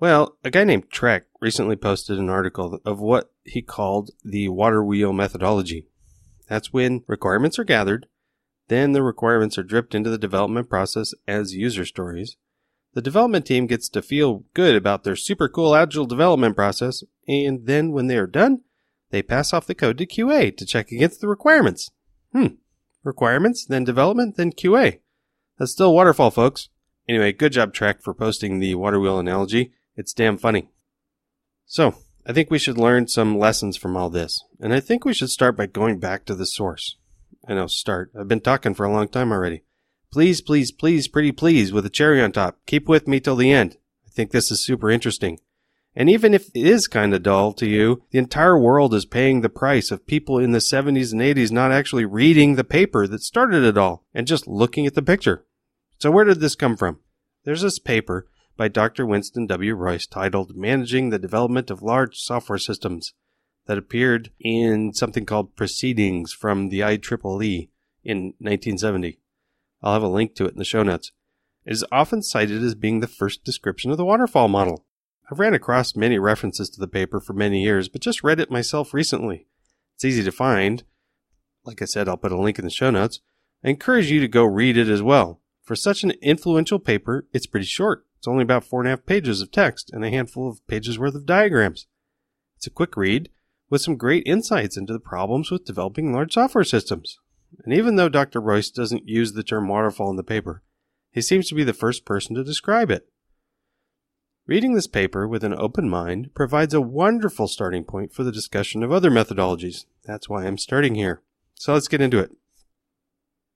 Well, 0.00 0.36
a 0.44 0.50
guy 0.50 0.64
named 0.64 0.90
Trek 0.90 1.26
recently 1.40 1.76
posted 1.76 2.18
an 2.18 2.28
article 2.28 2.80
of 2.84 3.00
what 3.00 3.32
he 3.44 3.62
called 3.62 4.10
the 4.24 4.48
water 4.48 4.84
wheel 4.84 5.12
methodology. 5.12 5.86
That's 6.48 6.72
when 6.72 7.04
requirements 7.06 7.58
are 7.58 7.64
gathered, 7.64 8.06
then 8.68 8.92
the 8.92 9.02
requirements 9.02 9.56
are 9.58 9.62
dripped 9.62 9.94
into 9.94 10.10
the 10.10 10.18
development 10.18 10.68
process 10.68 11.14
as 11.26 11.54
user 11.54 11.84
stories. 11.84 12.36
The 12.94 13.02
development 13.02 13.46
team 13.46 13.66
gets 13.66 13.88
to 13.90 14.02
feel 14.02 14.44
good 14.54 14.74
about 14.74 15.04
their 15.04 15.16
super 15.16 15.48
cool 15.48 15.74
agile 15.74 16.06
development 16.06 16.56
process, 16.56 17.04
and 17.28 17.66
then 17.66 17.92
when 17.92 18.06
they 18.06 18.16
are 18.16 18.26
done, 18.26 18.62
they 19.10 19.22
pass 19.22 19.52
off 19.52 19.66
the 19.66 19.74
code 19.74 19.98
to 19.98 20.06
QA 20.06 20.56
to 20.56 20.66
check 20.66 20.90
against 20.90 21.20
the 21.20 21.28
requirements. 21.28 21.90
Hmm. 22.32 22.56
Requirements, 23.04 23.64
then 23.64 23.84
development, 23.84 24.36
then 24.36 24.52
QA. 24.52 25.00
That's 25.58 25.72
still 25.72 25.94
waterfall, 25.94 26.30
folks. 26.30 26.68
Anyway, 27.08 27.32
good 27.32 27.52
job, 27.52 27.72
Trek, 27.72 28.02
for 28.02 28.12
posting 28.12 28.58
the 28.58 28.74
water 28.74 28.98
wheel 28.98 29.18
analogy. 29.18 29.72
It's 29.96 30.12
damn 30.12 30.36
funny. 30.36 30.70
So, 31.64 31.94
I 32.26 32.32
think 32.32 32.50
we 32.50 32.58
should 32.58 32.78
learn 32.78 33.06
some 33.06 33.38
lessons 33.38 33.76
from 33.76 33.96
all 33.96 34.10
this, 34.10 34.42
and 34.60 34.74
I 34.74 34.80
think 34.80 35.04
we 35.04 35.14
should 35.14 35.30
start 35.30 35.56
by 35.56 35.66
going 35.66 36.00
back 36.00 36.24
to 36.24 36.34
the 36.34 36.46
source. 36.46 36.96
I 37.48 37.54
know, 37.54 37.68
start. 37.68 38.10
I've 38.18 38.26
been 38.26 38.40
talking 38.40 38.74
for 38.74 38.84
a 38.84 38.90
long 38.90 39.08
time 39.08 39.30
already. 39.30 39.62
Please, 40.12 40.40
please, 40.40 40.72
please, 40.72 41.06
pretty 41.06 41.30
please, 41.30 41.72
with 41.72 41.86
a 41.86 41.90
cherry 41.90 42.20
on 42.20 42.32
top. 42.32 42.58
Keep 42.66 42.88
with 42.88 43.06
me 43.06 43.20
till 43.20 43.36
the 43.36 43.52
end. 43.52 43.76
I 44.06 44.10
think 44.10 44.32
this 44.32 44.50
is 44.50 44.64
super 44.64 44.90
interesting. 44.90 45.38
And 45.98 46.10
even 46.10 46.34
if 46.34 46.48
it 46.48 46.66
is 46.66 46.88
kind 46.88 47.14
of 47.14 47.22
dull 47.22 47.54
to 47.54 47.66
you, 47.66 48.02
the 48.10 48.18
entire 48.18 48.58
world 48.58 48.92
is 48.92 49.06
paying 49.06 49.40
the 49.40 49.48
price 49.48 49.90
of 49.90 50.06
people 50.06 50.38
in 50.38 50.52
the 50.52 50.58
70s 50.58 51.10
and 51.10 51.22
80s 51.22 51.50
not 51.50 51.72
actually 51.72 52.04
reading 52.04 52.54
the 52.54 52.64
paper 52.64 53.06
that 53.06 53.22
started 53.22 53.64
it 53.64 53.78
all 53.78 54.04
and 54.12 54.26
just 54.26 54.46
looking 54.46 54.86
at 54.86 54.94
the 54.94 55.00
picture. 55.00 55.46
So 55.98 56.10
where 56.10 56.26
did 56.26 56.40
this 56.40 56.54
come 56.54 56.76
from? 56.76 57.00
There's 57.44 57.62
this 57.62 57.78
paper 57.78 58.28
by 58.58 58.68
Dr. 58.68 59.06
Winston 59.06 59.46
W. 59.46 59.74
Royce 59.74 60.06
titled 60.06 60.54
Managing 60.54 61.08
the 61.08 61.18
Development 61.18 61.70
of 61.70 61.82
Large 61.82 62.18
Software 62.18 62.58
Systems 62.58 63.14
that 63.66 63.78
appeared 63.78 64.30
in 64.38 64.92
something 64.92 65.24
called 65.24 65.56
Proceedings 65.56 66.32
from 66.32 66.68
the 66.68 66.80
IEEE 66.80 67.70
in 68.04 68.34
1970. 68.38 69.18
I'll 69.82 69.94
have 69.94 70.02
a 70.02 70.08
link 70.08 70.34
to 70.36 70.44
it 70.44 70.52
in 70.52 70.58
the 70.58 70.64
show 70.64 70.82
notes. 70.82 71.12
It 71.64 71.72
is 71.72 71.84
often 71.90 72.22
cited 72.22 72.62
as 72.62 72.74
being 72.74 73.00
the 73.00 73.06
first 73.06 73.44
description 73.44 73.90
of 73.90 73.96
the 73.96 74.04
waterfall 74.04 74.48
model. 74.48 74.85
I've 75.30 75.40
ran 75.40 75.54
across 75.54 75.96
many 75.96 76.18
references 76.18 76.70
to 76.70 76.80
the 76.80 76.86
paper 76.86 77.20
for 77.20 77.32
many 77.32 77.62
years, 77.62 77.88
but 77.88 78.00
just 78.00 78.22
read 78.22 78.38
it 78.38 78.50
myself 78.50 78.94
recently. 78.94 79.46
It's 79.94 80.04
easy 80.04 80.22
to 80.22 80.30
find. 80.30 80.84
Like 81.64 81.82
I 81.82 81.86
said, 81.86 82.08
I'll 82.08 82.16
put 82.16 82.32
a 82.32 82.40
link 82.40 82.58
in 82.58 82.64
the 82.64 82.70
show 82.70 82.90
notes. 82.90 83.20
I 83.64 83.70
encourage 83.70 84.10
you 84.10 84.20
to 84.20 84.28
go 84.28 84.44
read 84.44 84.76
it 84.76 84.88
as 84.88 85.02
well. 85.02 85.40
For 85.64 85.74
such 85.74 86.04
an 86.04 86.12
influential 86.22 86.78
paper, 86.78 87.26
it's 87.32 87.46
pretty 87.46 87.66
short. 87.66 88.06
It's 88.18 88.28
only 88.28 88.42
about 88.42 88.62
four 88.62 88.80
and 88.80 88.86
a 88.86 88.90
half 88.90 89.04
pages 89.04 89.42
of 89.42 89.50
text 89.50 89.90
and 89.92 90.04
a 90.04 90.10
handful 90.10 90.48
of 90.48 90.64
pages 90.68 90.98
worth 90.98 91.16
of 91.16 91.26
diagrams. 91.26 91.86
It's 92.56 92.68
a 92.68 92.70
quick 92.70 92.96
read 92.96 93.30
with 93.68 93.82
some 93.82 93.96
great 93.96 94.22
insights 94.26 94.76
into 94.76 94.92
the 94.92 95.00
problems 95.00 95.50
with 95.50 95.64
developing 95.64 96.12
large 96.12 96.34
software 96.34 96.62
systems. 96.62 97.18
And 97.64 97.74
even 97.74 97.96
though 97.96 98.08
Dr. 98.08 98.40
Royce 98.40 98.70
doesn't 98.70 99.08
use 99.08 99.32
the 99.32 99.42
term 99.42 99.66
waterfall 99.66 100.10
in 100.10 100.16
the 100.16 100.22
paper, 100.22 100.62
he 101.10 101.20
seems 101.20 101.48
to 101.48 101.54
be 101.56 101.64
the 101.64 101.72
first 101.72 102.04
person 102.04 102.36
to 102.36 102.44
describe 102.44 102.90
it. 102.90 103.08
Reading 104.48 104.74
this 104.74 104.86
paper 104.86 105.26
with 105.26 105.42
an 105.42 105.54
open 105.58 105.88
mind 105.88 106.32
provides 106.32 106.72
a 106.72 106.80
wonderful 106.80 107.48
starting 107.48 107.82
point 107.82 108.12
for 108.12 108.22
the 108.22 108.30
discussion 108.30 108.84
of 108.84 108.92
other 108.92 109.10
methodologies. 109.10 109.86
That's 110.04 110.28
why 110.28 110.46
I'm 110.46 110.56
starting 110.56 110.94
here. 110.94 111.20
So 111.54 111.74
let's 111.74 111.88
get 111.88 112.00
into 112.00 112.20
it. 112.20 112.30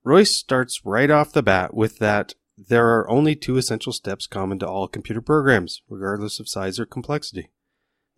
Royce 0.02 0.32
starts 0.32 0.84
right 0.84 1.08
off 1.08 1.32
the 1.32 1.44
bat 1.44 1.74
with 1.74 2.00
that 2.00 2.34
there 2.58 2.88
are 2.88 3.08
only 3.08 3.36
two 3.36 3.56
essential 3.56 3.92
steps 3.92 4.26
common 4.26 4.58
to 4.58 4.66
all 4.68 4.88
computer 4.88 5.20
programs, 5.20 5.80
regardless 5.88 6.40
of 6.40 6.48
size 6.48 6.80
or 6.80 6.86
complexity. 6.86 7.50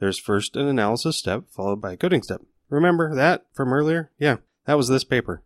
There's 0.00 0.18
first 0.18 0.56
an 0.56 0.66
analysis 0.66 1.18
step, 1.18 1.44
followed 1.50 1.82
by 1.82 1.92
a 1.92 1.96
coding 1.98 2.22
step. 2.22 2.40
Remember 2.70 3.14
that 3.14 3.44
from 3.52 3.74
earlier? 3.74 4.12
Yeah, 4.18 4.36
that 4.64 4.78
was 4.78 4.88
this 4.88 5.04
paper. 5.04 5.42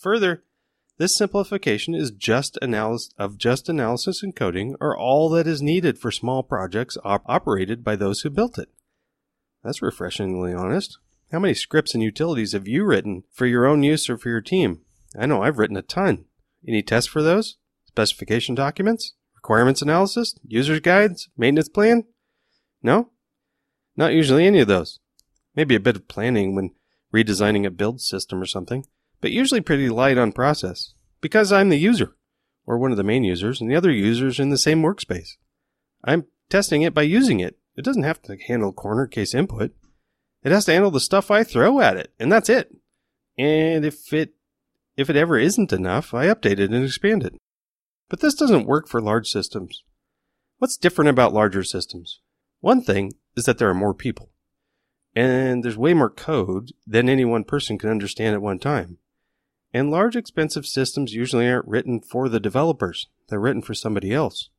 Further, 0.00 0.44
this 0.96 1.16
simplification 1.16 1.94
is 1.94 2.12
just 2.12 2.56
analysis 2.62 3.12
of 3.18 3.36
just 3.36 3.68
analysis 3.68 4.22
and 4.22 4.34
coding 4.34 4.76
are 4.80 4.96
all 4.96 5.28
that 5.30 5.46
is 5.46 5.60
needed 5.60 5.98
for 5.98 6.12
small 6.12 6.42
projects 6.42 6.96
op- 7.04 7.24
operated 7.26 7.82
by 7.82 7.96
those 7.96 8.20
who 8.20 8.30
built 8.30 8.58
it. 8.58 8.68
That's 9.64 9.82
refreshingly 9.82 10.54
honest. 10.54 10.98
How 11.32 11.40
many 11.40 11.54
scripts 11.54 11.94
and 11.94 12.02
utilities 12.02 12.52
have 12.52 12.68
you 12.68 12.84
written 12.84 13.24
for 13.32 13.46
your 13.46 13.66
own 13.66 13.82
use 13.82 14.08
or 14.08 14.16
for 14.16 14.28
your 14.28 14.40
team? 14.40 14.82
I 15.18 15.26
know 15.26 15.42
I've 15.42 15.58
written 15.58 15.76
a 15.76 15.82
ton. 15.82 16.26
Any 16.66 16.82
tests 16.82 17.10
for 17.10 17.22
those? 17.22 17.56
Specification 17.86 18.54
documents? 18.54 19.14
Requirements 19.34 19.82
analysis? 19.82 20.36
User's 20.46 20.80
guides? 20.80 21.28
Maintenance 21.36 21.68
plan? 21.68 22.04
No? 22.82 23.10
Not 23.96 24.12
usually 24.12 24.46
any 24.46 24.60
of 24.60 24.68
those. 24.68 25.00
Maybe 25.56 25.74
a 25.74 25.80
bit 25.80 25.96
of 25.96 26.08
planning 26.08 26.54
when 26.54 26.70
redesigning 27.12 27.66
a 27.66 27.70
build 27.70 28.00
system 28.00 28.40
or 28.40 28.46
something, 28.46 28.84
but 29.24 29.32
usually 29.32 29.62
pretty 29.62 29.88
light 29.88 30.18
on 30.18 30.32
process. 30.32 30.92
Because 31.22 31.50
I'm 31.50 31.70
the 31.70 31.78
user, 31.78 32.14
or 32.66 32.76
one 32.76 32.90
of 32.90 32.98
the 32.98 33.02
main 33.02 33.24
users, 33.24 33.58
and 33.58 33.70
the 33.70 33.74
other 33.74 33.90
users 33.90 34.38
in 34.38 34.50
the 34.50 34.58
same 34.58 34.82
workspace. 34.82 35.38
I'm 36.04 36.26
testing 36.50 36.82
it 36.82 36.92
by 36.92 37.04
using 37.04 37.40
it. 37.40 37.56
It 37.74 37.86
doesn't 37.86 38.02
have 38.02 38.20
to 38.24 38.36
handle 38.36 38.70
corner 38.70 39.06
case 39.06 39.32
input. 39.32 39.72
It 40.42 40.52
has 40.52 40.66
to 40.66 40.72
handle 40.74 40.90
the 40.90 41.00
stuff 41.00 41.30
I 41.30 41.42
throw 41.42 41.80
at 41.80 41.96
it, 41.96 42.12
and 42.20 42.30
that's 42.30 42.50
it. 42.50 42.76
And 43.38 43.86
if 43.86 44.12
it 44.12 44.34
if 44.98 45.08
it 45.08 45.16
ever 45.16 45.38
isn't 45.38 45.72
enough, 45.72 46.12
I 46.12 46.26
update 46.26 46.58
it 46.58 46.70
and 46.70 46.84
expand 46.84 47.24
it. 47.24 47.32
But 48.10 48.20
this 48.20 48.34
doesn't 48.34 48.66
work 48.66 48.88
for 48.88 49.00
large 49.00 49.28
systems. 49.28 49.84
What's 50.58 50.76
different 50.76 51.08
about 51.08 51.32
larger 51.32 51.64
systems? 51.64 52.20
One 52.60 52.82
thing 52.82 53.12
is 53.38 53.46
that 53.46 53.56
there 53.56 53.70
are 53.70 53.74
more 53.74 53.94
people. 53.94 54.32
And 55.16 55.64
there's 55.64 55.78
way 55.78 55.94
more 55.94 56.10
code 56.10 56.72
than 56.86 57.08
any 57.08 57.24
one 57.24 57.44
person 57.44 57.78
can 57.78 57.88
understand 57.88 58.34
at 58.34 58.42
one 58.42 58.58
time. 58.58 58.98
And 59.74 59.90
large 59.90 60.14
expensive 60.14 60.66
systems 60.66 61.14
usually 61.14 61.48
aren't 61.48 61.66
written 61.66 62.00
for 62.00 62.28
the 62.28 62.38
developers. 62.38 63.08
They're 63.28 63.40
written 63.40 63.60
for 63.60 63.74
somebody 63.74 64.12
else. 64.12 64.50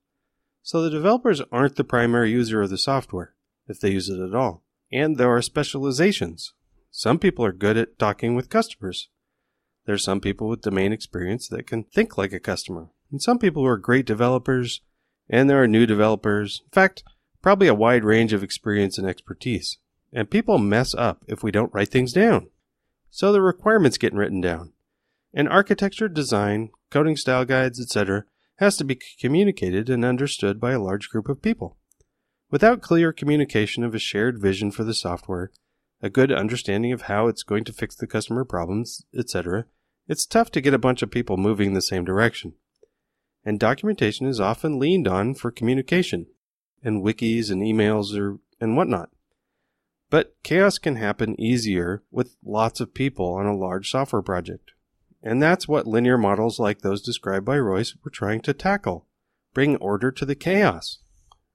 So 0.62 0.81
the 0.81 0.89
developers 0.89 1.41
aren't 1.53 1.77
the 1.77 1.86
primary 1.86 2.31
user 2.31 2.62
of 2.62 2.69
the 2.69 2.77
software, 2.77 3.34
if 3.65 3.79
they 3.79 3.91
use 3.91 4.10
it 4.10 4.19
at 4.19 4.36
all. 4.36 4.63
And 4.91 5.15
there 5.15 5.34
are 5.34 5.41
specializations. 5.41 6.53
Some 6.91 7.17
people 7.17 7.45
are 7.45 7.53
good 7.53 7.77
at 7.77 7.98
talking 7.98 8.36
with 8.36 8.50
customers. 8.50 9.07
There 9.86 9.95
are 9.95 10.00
some 10.00 10.19
people 10.19 10.50
with 10.50 10.62
domain 10.62 10.91
experience 10.91 11.48
that 11.48 11.65
can 11.65 11.84
think 11.84 12.17
like 12.17 12.34
a 12.34 12.39
customer. 12.39 12.89
And 13.10 13.22
some 13.22 13.39
people 13.39 13.63
who 13.63 13.69
are 13.69 13.77
great 13.77 14.05
developers, 14.05 14.81
and 15.29 15.50
there 15.50 15.63
are 15.63 15.67
new 15.67 15.86
developers. 15.86 16.62
In 16.65 16.72
fact, 16.72 17.03
probably 17.41 17.67
a 17.67 17.74
wide 17.74 18.03
range 18.03 18.34
of 18.34 18.43
experience 18.43 18.98
and 18.98 19.07
expertise. 19.07 19.77
And 20.12 20.29
people 20.29 20.57
mess 20.57 20.93
up 20.93 21.24
if 21.27 21.41
we 21.41 21.51
don't 21.51 21.74
write 21.74 21.89
things 21.89 22.12
down. 22.12 22.50
So 23.10 23.31
the 23.31 23.41
requirements 23.41 23.98
get 23.98 24.13
written 24.13 24.41
down. 24.41 24.74
And 25.36 25.50
architecture, 25.50 26.08
design, 26.08 26.70
coding 26.89 27.18
style 27.18 27.44
guides, 27.44 27.80
etc., 27.80 28.24
has 28.60 28.77
to 28.77 28.86
be 28.86 28.98
communicated 29.20 29.89
and 29.89 30.06
understood 30.06 30.62
by 30.62 30.72
a 30.72 30.80
large 30.80 31.10
group 31.10 31.27
of 31.27 31.42
people. 31.42 31.77
Without 32.50 32.82
clear 32.82 33.12
communication 33.12 33.84
of 33.84 33.94
a 33.94 34.00
shared 34.00 34.42
vision 34.42 34.72
for 34.72 34.86
the 34.86 34.94
software, 34.94 35.51
a 36.01 36.10
good 36.10 36.32
understanding 36.32 36.94
of 36.94 37.04
how 37.04 37.27
it's 37.27 37.44
going 37.44 37.65
to 37.65 37.74
fix 37.74 37.96
the 37.96 38.08
customer 38.08 38.46
problems, 38.46 39.06
etc., 39.13 39.65
it's 40.08 40.25
tough 40.25 40.51
to 40.51 40.62
get 40.62 40.74
a 40.74 40.80
bunch 40.80 41.01
of 41.01 41.12
people 41.12 41.36
moving 41.36 41.70
in 41.70 41.74
the 41.74 41.82
same 41.82 42.06
direction. 42.06 42.54
And 43.44 43.60
documentation 43.60 44.27
is 44.27 44.39
often 44.39 44.80
leaned 44.80 45.08
on 45.08 45.34
for 45.34 45.51
communication, 45.51 46.27
and 46.82 47.04
wikis 47.04 47.51
and 47.51 47.62
emails 47.62 48.18
or, 48.18 48.39
and 48.62 48.77
whatnot. 48.77 49.10
But 50.10 50.36
chaos 50.44 50.77
can 50.77 50.96
happen 50.96 51.39
easier 51.39 52.04
with 52.10 52.38
lots 52.42 52.80
of 52.80 52.94
people 52.94 53.34
on 53.34 53.48
a 53.48 53.56
large 53.56 53.89
software 53.89 54.22
project. 54.22 54.72
And 55.25 55.41
that's 55.41 55.67
what 55.67 55.88
linear 55.88 56.20
models 56.20 56.60
like 56.60 56.79
those 56.79 57.01
described 57.01 57.46
by 57.46 57.58
Royce 57.58 57.96
were 58.03 58.12
trying 58.12 58.41
to 58.41 58.53
tackle. 58.53 59.08
Bring 59.55 59.75
order 59.77 60.12
to 60.12 60.24
the 60.24 60.36
chaos. 60.36 61.00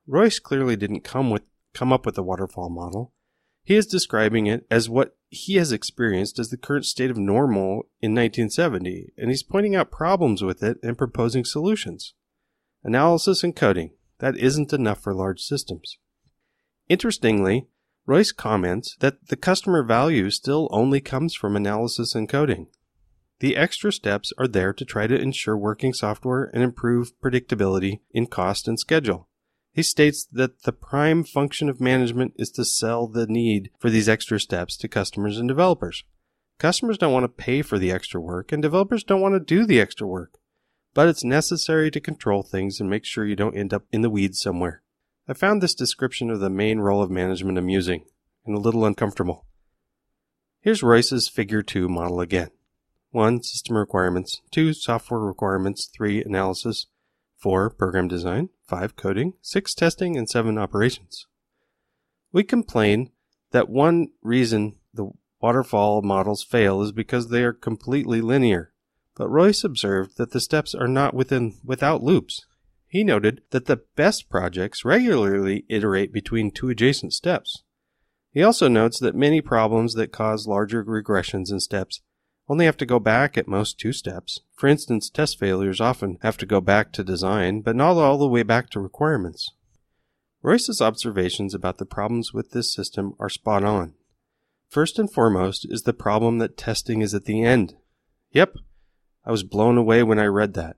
Royce 0.08 0.40
clearly 0.40 0.74
didn't 0.74 1.04
come 1.04 1.30
with 1.30 1.42
come 1.72 1.92
up 1.92 2.04
with 2.04 2.16
the 2.16 2.24
waterfall 2.24 2.68
model. 2.68 3.12
He 3.62 3.76
is 3.76 3.86
describing 3.86 4.46
it 4.46 4.66
as 4.72 4.90
what 4.90 5.16
he 5.28 5.54
has 5.54 5.70
experienced 5.70 6.40
as 6.40 6.50
the 6.50 6.56
current 6.56 6.84
state 6.84 7.12
of 7.12 7.16
normal 7.16 7.86
in 8.00 8.12
1970, 8.12 9.12
and 9.16 9.30
he's 9.30 9.44
pointing 9.44 9.76
out 9.76 9.92
problems 9.92 10.42
with 10.42 10.64
it 10.64 10.78
and 10.82 10.98
proposing 10.98 11.44
solutions. 11.44 12.14
Analysis 12.82 13.44
and 13.44 13.54
coding. 13.54 13.92
That 14.18 14.36
isn't 14.36 14.72
enough 14.72 15.00
for 15.00 15.14
large 15.14 15.40
systems. 15.40 15.98
Interestingly, 16.88 17.68
Royce 18.04 18.32
comments 18.32 18.96
that 18.98 19.28
the 19.28 19.36
customer 19.36 19.84
value 19.84 20.30
still 20.30 20.68
only 20.72 21.00
comes 21.00 21.36
from 21.36 21.54
analysis 21.54 22.16
and 22.16 22.28
coding. 22.28 22.66
The 23.40 23.56
extra 23.56 23.90
steps 23.90 24.34
are 24.36 24.46
there 24.46 24.74
to 24.74 24.84
try 24.84 25.06
to 25.06 25.18
ensure 25.18 25.56
working 25.56 25.94
software 25.94 26.50
and 26.52 26.62
improve 26.62 27.18
predictability 27.20 28.00
in 28.10 28.26
cost 28.26 28.68
and 28.68 28.78
schedule. 28.78 29.28
He 29.72 29.82
states 29.82 30.26
that 30.30 30.64
the 30.64 30.72
prime 30.72 31.24
function 31.24 31.70
of 31.70 31.80
management 31.80 32.34
is 32.36 32.50
to 32.52 32.66
sell 32.66 33.06
the 33.06 33.26
need 33.26 33.70
for 33.78 33.88
these 33.88 34.10
extra 34.10 34.38
steps 34.38 34.76
to 34.78 34.88
customers 34.88 35.38
and 35.38 35.48
developers. 35.48 36.04
Customers 36.58 36.98
don't 36.98 37.14
want 37.14 37.24
to 37.24 37.28
pay 37.28 37.62
for 37.62 37.78
the 37.78 37.90
extra 37.90 38.20
work, 38.20 38.52
and 38.52 38.60
developers 38.60 39.02
don't 39.02 39.22
want 39.22 39.34
to 39.34 39.40
do 39.40 39.64
the 39.64 39.80
extra 39.80 40.06
work. 40.06 40.38
But 40.92 41.08
it's 41.08 41.24
necessary 41.24 41.90
to 41.92 42.00
control 42.00 42.42
things 42.42 42.78
and 42.78 42.90
make 42.90 43.06
sure 43.06 43.24
you 43.24 43.36
don't 43.36 43.56
end 43.56 43.72
up 43.72 43.84
in 43.90 44.02
the 44.02 44.10
weeds 44.10 44.38
somewhere. 44.38 44.82
I 45.26 45.32
found 45.32 45.62
this 45.62 45.74
description 45.74 46.28
of 46.28 46.40
the 46.40 46.50
main 46.50 46.80
role 46.80 47.00
of 47.00 47.10
management 47.10 47.56
amusing 47.56 48.04
and 48.44 48.54
a 48.54 48.60
little 48.60 48.84
uncomfortable. 48.84 49.46
Here's 50.60 50.82
Royce's 50.82 51.28
Figure 51.28 51.62
2 51.62 51.88
model 51.88 52.20
again 52.20 52.50
1. 53.12 53.42
System 53.42 53.76
requirements, 53.76 54.40
2. 54.52 54.72
Software 54.72 55.20
requirements, 55.20 55.90
3. 55.94 56.22
Analysis, 56.22 56.86
4. 57.38 57.70
Program 57.70 58.08
design, 58.08 58.50
5. 58.68 58.96
Coding, 58.96 59.34
6. 59.42 59.74
Testing, 59.74 60.16
and 60.16 60.28
7. 60.28 60.56
Operations. 60.56 61.26
We 62.32 62.44
complain 62.44 63.10
that 63.50 63.68
one 63.68 64.08
reason 64.22 64.76
the 64.94 65.10
waterfall 65.40 66.02
models 66.02 66.44
fail 66.44 66.82
is 66.82 66.92
because 66.92 67.28
they 67.28 67.42
are 67.42 67.52
completely 67.52 68.20
linear. 68.20 68.72
But 69.16 69.28
Royce 69.28 69.64
observed 69.64 70.16
that 70.16 70.30
the 70.30 70.40
steps 70.40 70.74
are 70.74 70.88
not 70.88 71.14
within 71.14 71.58
without 71.64 72.02
loops. 72.02 72.46
He 72.86 73.04
noted 73.04 73.42
that 73.50 73.66
the 73.66 73.82
best 73.96 74.28
projects 74.28 74.84
regularly 74.84 75.64
iterate 75.68 76.12
between 76.12 76.50
two 76.50 76.68
adjacent 76.70 77.12
steps. 77.12 77.62
He 78.32 78.42
also 78.42 78.68
notes 78.68 78.98
that 79.00 79.14
many 79.16 79.40
problems 79.40 79.94
that 79.94 80.12
cause 80.12 80.46
larger 80.46 80.84
regressions 80.84 81.50
in 81.50 81.60
steps 81.60 82.00
only 82.50 82.64
have 82.64 82.76
to 82.76 82.84
go 82.84 82.98
back 82.98 83.38
at 83.38 83.46
most 83.46 83.78
two 83.78 83.92
steps. 83.92 84.40
For 84.56 84.66
instance, 84.66 85.08
test 85.08 85.38
failures 85.38 85.80
often 85.80 86.18
have 86.22 86.36
to 86.38 86.46
go 86.46 86.60
back 86.60 86.92
to 86.92 87.04
design, 87.04 87.60
but 87.60 87.76
not 87.76 87.96
all 87.96 88.18
the 88.18 88.26
way 88.26 88.42
back 88.42 88.70
to 88.70 88.80
requirements. 88.80 89.52
Royce's 90.42 90.80
observations 90.80 91.54
about 91.54 91.78
the 91.78 91.86
problems 91.86 92.34
with 92.34 92.50
this 92.50 92.74
system 92.74 93.14
are 93.20 93.28
spot 93.28 93.62
on. 93.62 93.94
First 94.68 94.98
and 94.98 95.10
foremost 95.12 95.64
is 95.70 95.82
the 95.82 95.92
problem 95.92 96.38
that 96.38 96.56
testing 96.56 97.02
is 97.02 97.14
at 97.14 97.24
the 97.24 97.44
end. 97.44 97.74
Yep, 98.32 98.56
I 99.24 99.30
was 99.30 99.44
blown 99.44 99.78
away 99.78 100.02
when 100.02 100.18
I 100.18 100.26
read 100.26 100.54
that. 100.54 100.76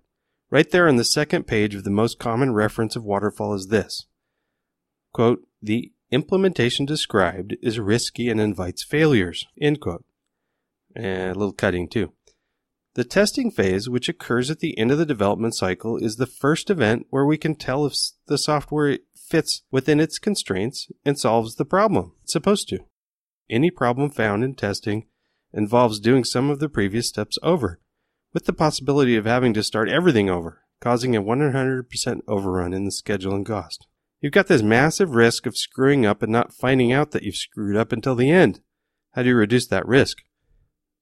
Right 0.50 0.70
there 0.70 0.88
on 0.88 0.96
the 0.96 1.04
second 1.04 1.46
page 1.46 1.74
of 1.74 1.84
the 1.84 1.90
most 1.90 2.18
common 2.18 2.52
reference 2.52 2.96
of 2.96 3.04
waterfall 3.04 3.54
is 3.54 3.68
this. 3.68 4.04
Quote, 5.14 5.40
the 5.62 5.92
implementation 6.10 6.84
described 6.84 7.56
is 7.62 7.80
risky 7.80 8.28
and 8.28 8.38
invites 8.38 8.84
failures. 8.84 9.46
End 9.58 9.80
quote. 9.80 10.04
And 10.94 11.30
a 11.30 11.38
little 11.38 11.52
cutting 11.52 11.88
too. 11.88 12.12
The 12.94 13.04
testing 13.04 13.50
phase, 13.50 13.88
which 13.88 14.10
occurs 14.10 14.50
at 14.50 14.60
the 14.60 14.76
end 14.76 14.90
of 14.90 14.98
the 14.98 15.06
development 15.06 15.54
cycle, 15.54 15.96
is 15.96 16.16
the 16.16 16.26
first 16.26 16.68
event 16.68 17.06
where 17.08 17.24
we 17.24 17.38
can 17.38 17.54
tell 17.54 17.86
if 17.86 17.94
the 18.26 18.36
software 18.36 18.98
fits 19.16 19.62
within 19.70 19.98
its 19.98 20.18
constraints 20.18 20.88
and 21.04 21.18
solves 21.18 21.54
the 21.54 21.64
problem 21.64 22.12
it's 22.22 22.34
supposed 22.34 22.68
to. 22.68 22.80
Any 23.48 23.70
problem 23.70 24.10
found 24.10 24.44
in 24.44 24.54
testing 24.54 25.06
involves 25.54 26.00
doing 26.00 26.24
some 26.24 26.50
of 26.50 26.58
the 26.58 26.68
previous 26.68 27.08
steps 27.08 27.38
over, 27.42 27.80
with 28.34 28.44
the 28.44 28.52
possibility 28.52 29.16
of 29.16 29.24
having 29.24 29.54
to 29.54 29.62
start 29.62 29.88
everything 29.88 30.28
over, 30.28 30.62
causing 30.80 31.16
a 31.16 31.22
100% 31.22 32.20
overrun 32.28 32.74
in 32.74 32.84
the 32.84 32.92
schedule 32.92 33.34
and 33.34 33.46
cost. 33.46 33.86
You've 34.20 34.32
got 34.32 34.48
this 34.48 34.62
massive 34.62 35.14
risk 35.14 35.46
of 35.46 35.56
screwing 35.56 36.04
up 36.04 36.22
and 36.22 36.30
not 36.30 36.52
finding 36.52 36.92
out 36.92 37.10
that 37.12 37.22
you've 37.22 37.36
screwed 37.36 37.76
up 37.76 37.90
until 37.90 38.14
the 38.14 38.30
end. 38.30 38.60
How 39.12 39.22
do 39.22 39.30
you 39.30 39.34
reduce 39.34 39.66
that 39.66 39.86
risk? 39.86 40.18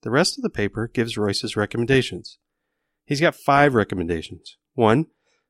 The 0.03 0.11
rest 0.11 0.39
of 0.39 0.43
the 0.43 0.51
paper 0.51 0.89
gives 0.89 1.19
Royce's 1.19 1.57
recommendations. 1.57 2.39
He's 3.05 3.21
got 3.21 3.35
five 3.35 3.75
recommendations. 3.75 4.57
One, 4.75 5.07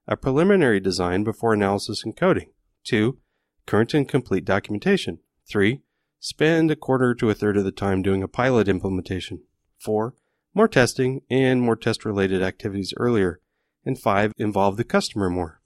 a 0.08 0.16
preliminary 0.16 0.80
design 0.80 1.22
before 1.22 1.54
analysis 1.54 2.02
and 2.04 2.16
coding. 2.16 2.50
Two, 2.84 3.18
current 3.66 3.94
and 3.94 4.08
complete 4.08 4.44
documentation. 4.44 5.20
Three, 5.48 5.82
spend 6.18 6.70
a 6.70 6.76
quarter 6.76 7.14
to 7.14 7.30
a 7.30 7.34
third 7.34 7.56
of 7.56 7.64
the 7.64 7.70
time 7.70 8.02
doing 8.02 8.22
a 8.22 8.28
pilot 8.28 8.68
implementation. 8.68 9.42
Four, 9.78 10.14
more 10.54 10.68
testing 10.68 11.22
and 11.30 11.62
more 11.62 11.76
test 11.76 12.04
related 12.04 12.42
activities 12.42 12.92
earlier. 12.96 13.40
And 13.84 13.98
five, 13.98 14.32
involve 14.36 14.76
the 14.76 14.84
customer 14.84 15.30
more. 15.30 15.60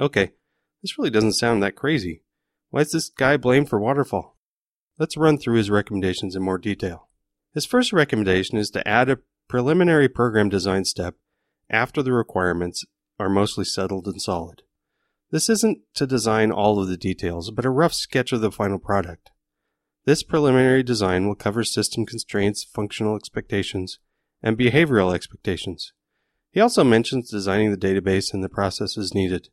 Okay, 0.00 0.32
this 0.82 0.96
really 0.96 1.10
doesn't 1.10 1.34
sound 1.34 1.62
that 1.62 1.76
crazy. 1.76 2.22
Why 2.70 2.80
is 2.80 2.92
this 2.92 3.08
guy 3.08 3.36
blamed 3.36 3.68
for 3.68 3.78
waterfall? 3.78 4.36
Let's 4.98 5.16
run 5.16 5.38
through 5.38 5.56
his 5.56 5.70
recommendations 5.70 6.34
in 6.34 6.42
more 6.42 6.58
detail. 6.58 7.07
His 7.58 7.66
first 7.66 7.92
recommendation 7.92 8.56
is 8.56 8.70
to 8.70 8.86
add 8.86 9.10
a 9.10 9.18
preliminary 9.48 10.08
program 10.08 10.48
design 10.48 10.84
step 10.84 11.16
after 11.68 12.04
the 12.04 12.12
requirements 12.12 12.84
are 13.18 13.28
mostly 13.28 13.64
settled 13.64 14.06
and 14.06 14.22
solid. 14.22 14.62
This 15.32 15.48
isn't 15.48 15.80
to 15.94 16.06
design 16.06 16.52
all 16.52 16.80
of 16.80 16.86
the 16.86 16.96
details, 16.96 17.50
but 17.50 17.64
a 17.64 17.70
rough 17.70 17.94
sketch 17.94 18.30
of 18.30 18.42
the 18.42 18.52
final 18.52 18.78
product. 18.78 19.32
This 20.04 20.22
preliminary 20.22 20.84
design 20.84 21.26
will 21.26 21.34
cover 21.34 21.64
system 21.64 22.06
constraints, 22.06 22.62
functional 22.62 23.16
expectations, 23.16 23.98
and 24.40 24.56
behavioral 24.56 25.12
expectations. 25.12 25.92
He 26.52 26.60
also 26.60 26.84
mentions 26.84 27.28
designing 27.28 27.72
the 27.72 27.76
database 27.76 28.32
and 28.32 28.44
the 28.44 28.48
processes 28.48 29.14
needed. 29.14 29.48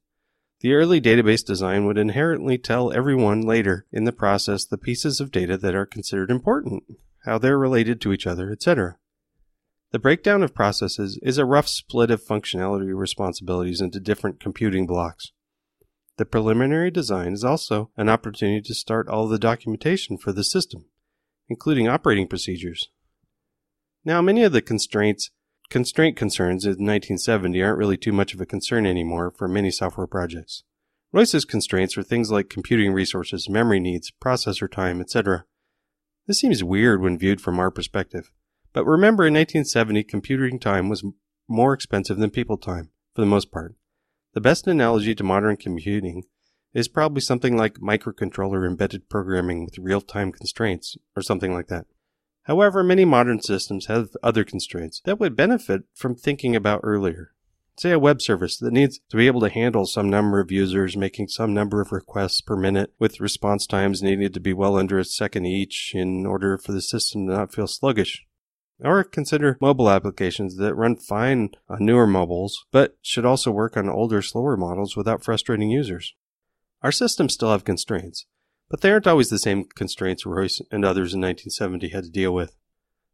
The 0.59 0.73
early 0.73 1.01
database 1.01 1.43
design 1.43 1.87
would 1.87 1.97
inherently 1.97 2.59
tell 2.59 2.93
everyone 2.93 3.41
later 3.41 3.87
in 3.91 4.03
the 4.03 4.11
process 4.11 4.63
the 4.63 4.77
pieces 4.77 5.19
of 5.19 5.31
data 5.31 5.57
that 5.57 5.73
are 5.73 5.87
considered 5.87 6.29
important, 6.29 6.83
how 7.25 7.37
they're 7.37 7.57
related 7.57 7.99
to 8.01 8.13
each 8.13 8.27
other, 8.27 8.51
etc. 8.51 8.97
The 9.91 9.99
breakdown 9.99 10.43
of 10.43 10.53
processes 10.53 11.19
is 11.21 11.37
a 11.37 11.45
rough 11.45 11.67
split 11.67 12.11
of 12.11 12.23
functionality 12.23 12.95
responsibilities 12.95 13.81
into 13.81 13.99
different 13.99 14.39
computing 14.39 14.85
blocks. 14.85 15.31
The 16.17 16.25
preliminary 16.25 16.91
design 16.91 17.33
is 17.33 17.43
also 17.43 17.91
an 17.97 18.09
opportunity 18.09 18.61
to 18.61 18.73
start 18.73 19.07
all 19.07 19.27
the 19.27 19.39
documentation 19.39 20.17
for 20.17 20.31
the 20.31 20.43
system, 20.43 20.85
including 21.49 21.87
operating 21.87 22.27
procedures. 22.27 22.89
Now, 24.03 24.21
many 24.21 24.43
of 24.43 24.51
the 24.51 24.61
constraints 24.61 25.31
constraint 25.69 26.15
concerns 26.15 26.65
in 26.65 26.71
1970 26.71 27.61
aren't 27.61 27.79
really 27.79 27.97
too 27.97 28.13
much 28.13 28.33
of 28.33 28.41
a 28.41 28.45
concern 28.45 28.85
anymore 28.85 29.31
for 29.31 29.47
many 29.47 29.71
software 29.71 30.07
projects. 30.07 30.63
Royce's 31.11 31.45
constraints 31.45 31.97
are 31.97 32.03
things 32.03 32.29
like 32.29 32.49
computing 32.49 32.93
resources, 32.93 33.49
memory 33.49 33.79
needs, 33.79 34.11
processor 34.21 34.69
time, 34.69 35.01
etc. 35.01 35.45
This 36.27 36.39
seems 36.39 36.63
weird 36.63 37.01
when 37.01 37.17
viewed 37.17 37.39
from 37.39 37.59
our 37.59 37.69
perspective. 37.69 38.31
But 38.73 38.85
remember 38.85 39.25
in 39.25 39.33
1970 39.33 40.03
computing 40.03 40.59
time 40.59 40.89
was 40.89 41.03
more 41.47 41.73
expensive 41.73 42.17
than 42.17 42.31
people 42.31 42.57
time, 42.57 42.89
for 43.13 43.21
the 43.21 43.27
most 43.27 43.51
part. 43.51 43.75
The 44.33 44.41
best 44.41 44.67
analogy 44.67 45.15
to 45.15 45.23
modern 45.23 45.55
computing 45.55 46.23
is 46.73 46.87
probably 46.87 47.21
something 47.21 47.55
like 47.55 47.75
microcontroller 47.75 48.67
embedded 48.67 49.07
programming 49.07 49.63
with 49.63 49.77
real 49.77 50.01
time 50.01 50.31
constraints, 50.31 50.97
or 51.15 51.21
something 51.21 51.53
like 51.53 51.67
that. 51.67 51.85
However, 52.43 52.83
many 52.83 53.05
modern 53.05 53.39
systems 53.39 53.85
have 53.85 54.09
other 54.21 54.43
constraints 54.43 55.01
that 55.05 55.19
would 55.19 55.35
benefit 55.35 55.83
from 55.93 56.15
thinking 56.15 56.55
about 56.55 56.81
earlier. 56.83 57.34
Say 57.77 57.91
a 57.91 57.99
web 57.99 58.21
service 58.21 58.57
that 58.57 58.71
needs 58.71 58.99
to 59.09 59.17
be 59.17 59.27
able 59.27 59.41
to 59.41 59.49
handle 59.49 59.85
some 59.85 60.09
number 60.09 60.39
of 60.39 60.49
users 60.49 60.95
making 60.95 61.27
some 61.27 61.53
number 61.53 61.81
of 61.81 61.91
requests 61.91 62.39
per 62.39 62.55
minute 62.55 62.93
with 62.99 63.19
response 63.19 63.67
times 63.67 64.01
needing 64.01 64.31
to 64.31 64.39
be 64.39 64.53
well 64.53 64.77
under 64.77 64.97
a 64.97 65.03
second 65.03 65.45
each 65.45 65.91
in 65.93 66.25
order 66.25 66.57
for 66.57 66.71
the 66.71 66.81
system 66.81 67.27
to 67.27 67.33
not 67.33 67.53
feel 67.53 67.67
sluggish. 67.67 68.25
Or 68.79 69.03
consider 69.03 69.57
mobile 69.59 69.89
applications 69.89 70.55
that 70.55 70.75
run 70.75 70.95
fine 70.95 71.49
on 71.67 71.85
newer 71.85 72.07
mobiles, 72.07 72.65
but 72.71 72.97
should 73.01 73.25
also 73.25 73.51
work 73.51 73.75
on 73.75 73.89
older, 73.89 74.21
slower 74.21 74.55
models 74.55 74.95
without 74.95 75.23
frustrating 75.23 75.69
users. 75.69 76.13
Our 76.81 76.93
systems 76.93 77.33
still 77.33 77.51
have 77.51 77.65
constraints, 77.65 78.25
but 78.69 78.81
they 78.81 78.91
aren't 78.91 79.07
always 79.07 79.29
the 79.29 79.39
same 79.39 79.65
constraints 79.65 80.25
Royce 80.25 80.61
and 80.71 80.85
others 80.85 81.13
in 81.13 81.19
1970 81.21 81.89
had 81.89 82.05
to 82.05 82.09
deal 82.09 82.33
with. 82.33 82.55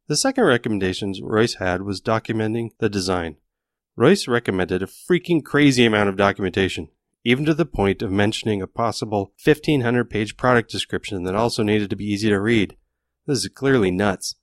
The 0.07 0.17
second 0.17 0.43
recommendation 0.43 1.13
Royce 1.21 1.55
had 1.55 1.81
was 1.81 2.01
documenting 2.01 2.71
the 2.79 2.89
design. 2.89 3.37
Royce 3.95 4.27
recommended 4.27 4.81
a 4.81 4.87
freaking 4.87 5.43
crazy 5.43 5.85
amount 5.85 6.09
of 6.09 6.15
documentation, 6.15 6.87
even 7.23 7.45
to 7.45 7.53
the 7.53 7.65
point 7.65 8.01
of 8.01 8.11
mentioning 8.11 8.61
a 8.61 8.67
possible 8.67 9.33
1500 9.43 10.09
page 10.09 10.37
product 10.37 10.71
description 10.71 11.23
that 11.23 11.35
also 11.35 11.61
needed 11.61 11.89
to 11.89 11.95
be 11.95 12.05
easy 12.05 12.29
to 12.29 12.39
read. 12.39 12.77
This 13.27 13.39
is 13.39 13.49
clearly 13.49 13.91
nuts. 13.91 14.35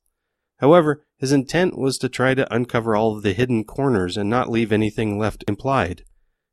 However, 0.58 1.06
his 1.16 1.32
intent 1.32 1.78
was 1.78 1.98
to 1.98 2.08
try 2.08 2.34
to 2.34 2.52
uncover 2.54 2.94
all 2.94 3.16
of 3.16 3.22
the 3.22 3.32
hidden 3.32 3.64
corners 3.64 4.16
and 4.16 4.28
not 4.28 4.50
leave 4.50 4.70
anything 4.70 5.18
left 5.18 5.44
implied. 5.48 6.04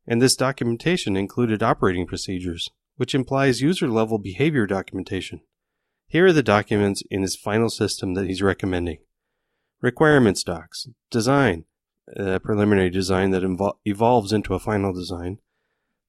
And 0.08 0.22
this 0.22 0.36
documentation 0.36 1.18
included 1.18 1.62
operating 1.62 2.08
procedures, 2.08 2.70
which 2.96 3.16
implies 3.16 3.62
user 3.62 3.90
level 3.90 4.20
behavior 4.20 4.66
documentation. 4.66 5.42
Here 6.08 6.28
are 6.28 6.34
the 6.34 6.44
documents 6.44 7.04
in 7.12 7.24
his 7.24 7.36
final 7.36 7.70
system 7.70 8.14
that 8.14 8.28
he's 8.28 8.42
recommending. 8.42 9.00
Requirements 9.82 10.44
docs, 10.44 10.88
design, 11.10 11.66
a 12.16 12.40
preliminary 12.40 12.90
design 12.90 13.32
that 13.32 13.44
evol- 13.44 13.78
evolves 13.86 14.32
into 14.32 14.54
a 14.54 14.60
final 14.60 14.94
design, 14.94 15.40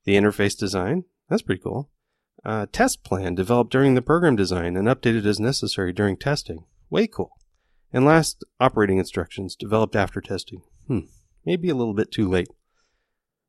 the 0.04 0.16
interface 0.16 0.56
design, 0.56 1.04
that's 1.28 1.42
pretty 1.42 1.62
cool, 1.62 1.90
uh, 2.44 2.66
test 2.70 3.02
plan 3.02 3.34
developed 3.34 3.72
during 3.72 3.94
the 3.94 4.02
program 4.02 4.36
design 4.36 4.76
and 4.76 4.86
updated 4.86 5.26
as 5.26 5.40
necessary 5.40 5.92
during 5.92 6.16
testing, 6.16 6.64
way 6.90 7.06
cool. 7.06 7.32
And 7.92 8.04
last, 8.04 8.44
operating 8.60 8.98
instructions 8.98 9.56
developed 9.56 9.96
after 9.96 10.20
testing. 10.20 10.62
Hmm, 10.86 11.06
maybe 11.44 11.68
a 11.68 11.74
little 11.74 11.94
bit 11.94 12.12
too 12.12 12.28
late. 12.28 12.48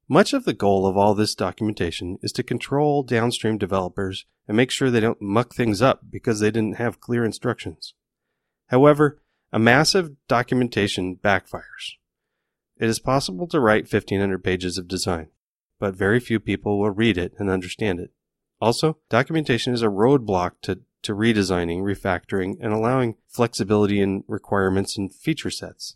Much 0.07 0.31
of 0.31 0.45
the 0.45 0.53
goal 0.53 0.87
of 0.87 0.95
all 0.95 1.13
this 1.13 1.35
documentation 1.35 2.17
is 2.21 2.31
to 2.31 2.43
control 2.43 3.03
downstream 3.03 3.57
developers 3.57 4.25
and 4.47 4.55
make 4.55 4.71
sure 4.71 4.89
they 4.89 5.01
don't 5.01 5.21
muck 5.21 5.53
things 5.53 5.81
up 5.81 6.01
because 6.09 6.39
they 6.39 6.49
didn't 6.49 6.77
have 6.77 7.01
clear 7.01 7.25
instructions. 7.25 7.93
However, 8.67 9.21
a 9.51 9.59
massive 9.59 10.11
documentation 10.27 11.17
backfires. 11.17 11.97
It 12.79 12.89
is 12.89 12.99
possible 12.99 13.47
to 13.47 13.59
write 13.59 13.91
1500 13.91 14.43
pages 14.43 14.77
of 14.77 14.87
design, 14.87 15.29
but 15.79 15.95
very 15.95 16.19
few 16.19 16.39
people 16.39 16.79
will 16.79 16.91
read 16.91 17.17
it 17.17 17.33
and 17.39 17.49
understand 17.49 17.99
it. 17.99 18.11
Also, 18.59 18.97
documentation 19.09 19.73
is 19.73 19.81
a 19.81 19.87
roadblock 19.87 20.53
to 20.63 20.79
to 21.03 21.13
redesigning, 21.13 21.81
refactoring, 21.81 22.57
and 22.59 22.73
allowing 22.73 23.15
flexibility 23.27 24.01
in 24.01 24.23
requirements 24.27 24.97
and 24.97 25.13
feature 25.13 25.49
sets. 25.49 25.95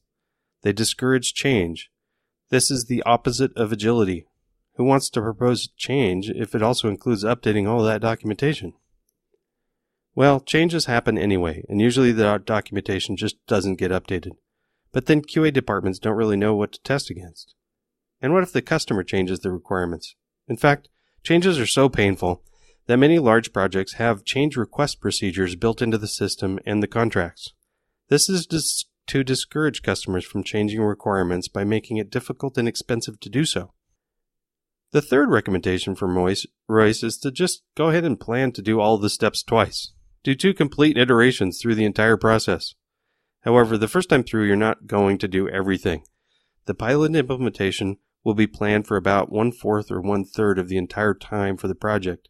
They 0.62 0.74
discourage 0.74 1.34
change. 1.34 1.92
This 2.50 2.70
is 2.70 2.86
the 2.86 3.04
opposite 3.04 3.56
of 3.58 3.72
agility. 3.72 4.28
Who 4.76 4.84
wants 4.84 5.10
to 5.10 5.22
propose 5.22 5.68
change 5.76 6.30
if 6.30 6.56
it 6.56 6.62
also 6.62 6.88
includes 6.88 7.24
updating 7.24 7.68
all 7.68 7.84
that 7.84 8.02
documentation? 8.02 8.74
Well, 10.14 10.40
changes 10.40 10.86
happen 10.86 11.18
anyway, 11.18 11.66
and 11.68 11.82
usually 11.82 12.12
the 12.12 12.42
documentation 12.46 13.18
just 13.18 13.46
doesn't 13.48 13.76
get 13.76 13.92
updated. 13.92 14.38
But 14.92 15.06
then 15.06 15.22
QA 15.22 15.54
departments 15.54 16.00
don't 16.00 16.18
really 16.18 16.38
know 16.38 16.56
what 16.56 16.74
to 16.74 16.82
test 16.82 17.10
against. 17.10 17.56
And 18.22 18.34
what 18.34 18.44
if 18.44 18.52
the 18.52 18.62
customer 18.62 19.04
changes 19.04 19.40
the 19.40 19.52
requirements? 19.52 20.16
In 20.48 20.58
fact, 20.58 20.90
changes 21.24 21.60
are 21.60 21.66
so 21.66 21.90
painful 21.90 22.44
that 22.88 22.98
many 22.98 23.20
large 23.20 23.54
projects 23.54 23.94
have 23.94 24.26
change 24.26 24.58
request 24.58 25.00
procedures 25.00 25.56
built 25.56 25.82
into 25.82 25.98
the 25.98 26.08
system 26.08 26.60
and 26.66 26.84
the 26.84 26.88
contracts. 26.88 27.54
This 28.10 28.30
is 28.30 28.46
dis- 28.46 28.86
to 29.08 29.24
discourage 29.24 29.82
customers 29.82 30.26
from 30.26 30.44
changing 30.44 30.82
requirements 30.82 31.48
by 31.48 31.64
making 31.64 31.98
it 31.98 32.10
difficult 32.10 32.58
and 32.58 32.68
expensive 32.68 33.20
to 33.22 33.30
do 33.30 33.46
so. 33.46 33.74
The 34.92 35.02
third 35.02 35.30
recommendation 35.30 35.96
from 35.96 36.18
Royce, 36.18 36.46
Royce 36.68 37.02
is 37.02 37.18
to 37.20 37.32
just 37.32 37.64
go 37.76 37.90
ahead 37.90 38.04
and 38.04 38.20
plan 38.20 38.52
to 38.54 38.62
do 38.62 38.82
all 38.82 38.98
the 38.98 39.10
steps 39.10 39.42
twice. 39.42 39.94
Do 40.24 40.36
two 40.36 40.54
complete 40.54 40.98
iterations 40.98 41.60
through 41.60 41.76
the 41.76 41.86
entire 41.86 42.18
process. 42.18 42.76
However, 43.42 43.78
the 43.78 43.88
first 43.88 44.10
time 44.10 44.24
through, 44.24 44.46
you're 44.46 44.56
not 44.56 44.88
going 44.88 45.18
to 45.20 45.28
do 45.28 45.50
everything. 45.50 46.04
The 46.66 46.74
pilot 46.74 47.16
implementation 47.16 47.98
will 48.24 48.36
be 48.36 48.48
planned 48.48 48.86
for 48.86 48.98
about 48.98 49.32
one 49.32 49.52
fourth 49.52 49.92
or 49.92 50.00
one 50.00 50.24
third 50.24 50.60
of 50.60 50.68
the 50.68 50.78
entire 50.78 51.14
time 51.14 51.58
for 51.58 51.68
the 51.68 51.76
project, 51.76 52.30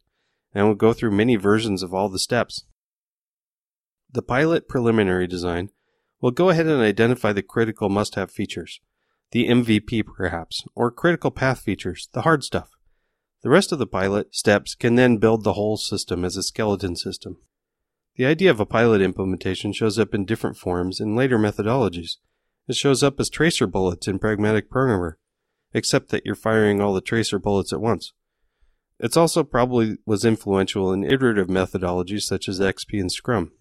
and 0.54 0.66
will 0.66 0.74
go 0.74 0.92
through 0.92 1.10
many 1.10 1.36
versions 1.36 1.82
of 1.82 1.92
all 1.92 2.08
the 2.08 2.18
steps. 2.18 2.64
The 4.10 4.22
pilot 4.22 4.68
preliminary 4.68 5.26
design 5.26 5.70
will 6.20 6.30
go 6.30 6.48
ahead 6.48 6.66
and 6.66 6.80
identify 6.80 7.32
the 7.32 7.42
critical 7.42 7.88
must 7.88 8.14
have 8.14 8.30
features, 8.30 8.80
the 9.32 9.48
MVP 9.48 10.04
perhaps, 10.06 10.64
or 10.74 10.90
critical 10.90 11.30
path 11.30 11.60
features, 11.60 12.08
the 12.12 12.22
hard 12.22 12.44
stuff. 12.44 12.70
The 13.42 13.50
rest 13.50 13.72
of 13.72 13.78
the 13.78 13.86
pilot 13.86 14.34
steps 14.34 14.74
can 14.74 14.94
then 14.94 15.16
build 15.16 15.44
the 15.44 15.54
whole 15.54 15.76
system 15.76 16.24
as 16.24 16.36
a 16.36 16.42
skeleton 16.42 16.94
system. 16.94 17.38
The 18.16 18.26
idea 18.26 18.50
of 18.50 18.60
a 18.60 18.66
pilot 18.66 19.00
implementation 19.00 19.72
shows 19.72 19.98
up 19.98 20.14
in 20.14 20.26
different 20.26 20.58
forms 20.58 21.00
in 21.00 21.16
later 21.16 21.38
methodologies. 21.38 22.16
It 22.68 22.76
shows 22.76 23.02
up 23.02 23.18
as 23.18 23.30
tracer 23.30 23.66
bullets 23.66 24.06
in 24.06 24.18
Pragmatic 24.18 24.68
Programmer, 24.70 25.18
except 25.72 26.10
that 26.10 26.26
you're 26.26 26.34
firing 26.34 26.80
all 26.80 26.92
the 26.92 27.00
tracer 27.00 27.38
bullets 27.38 27.72
at 27.72 27.80
once. 27.80 28.12
It's 28.98 29.16
also 29.16 29.42
probably 29.42 29.96
was 30.06 30.24
influential 30.24 30.92
in 30.92 31.04
iterative 31.04 31.48
methodologies 31.48 32.22
such 32.22 32.48
as 32.48 32.60
XP 32.60 33.00
and 33.00 33.10
Scrum. 33.10 33.52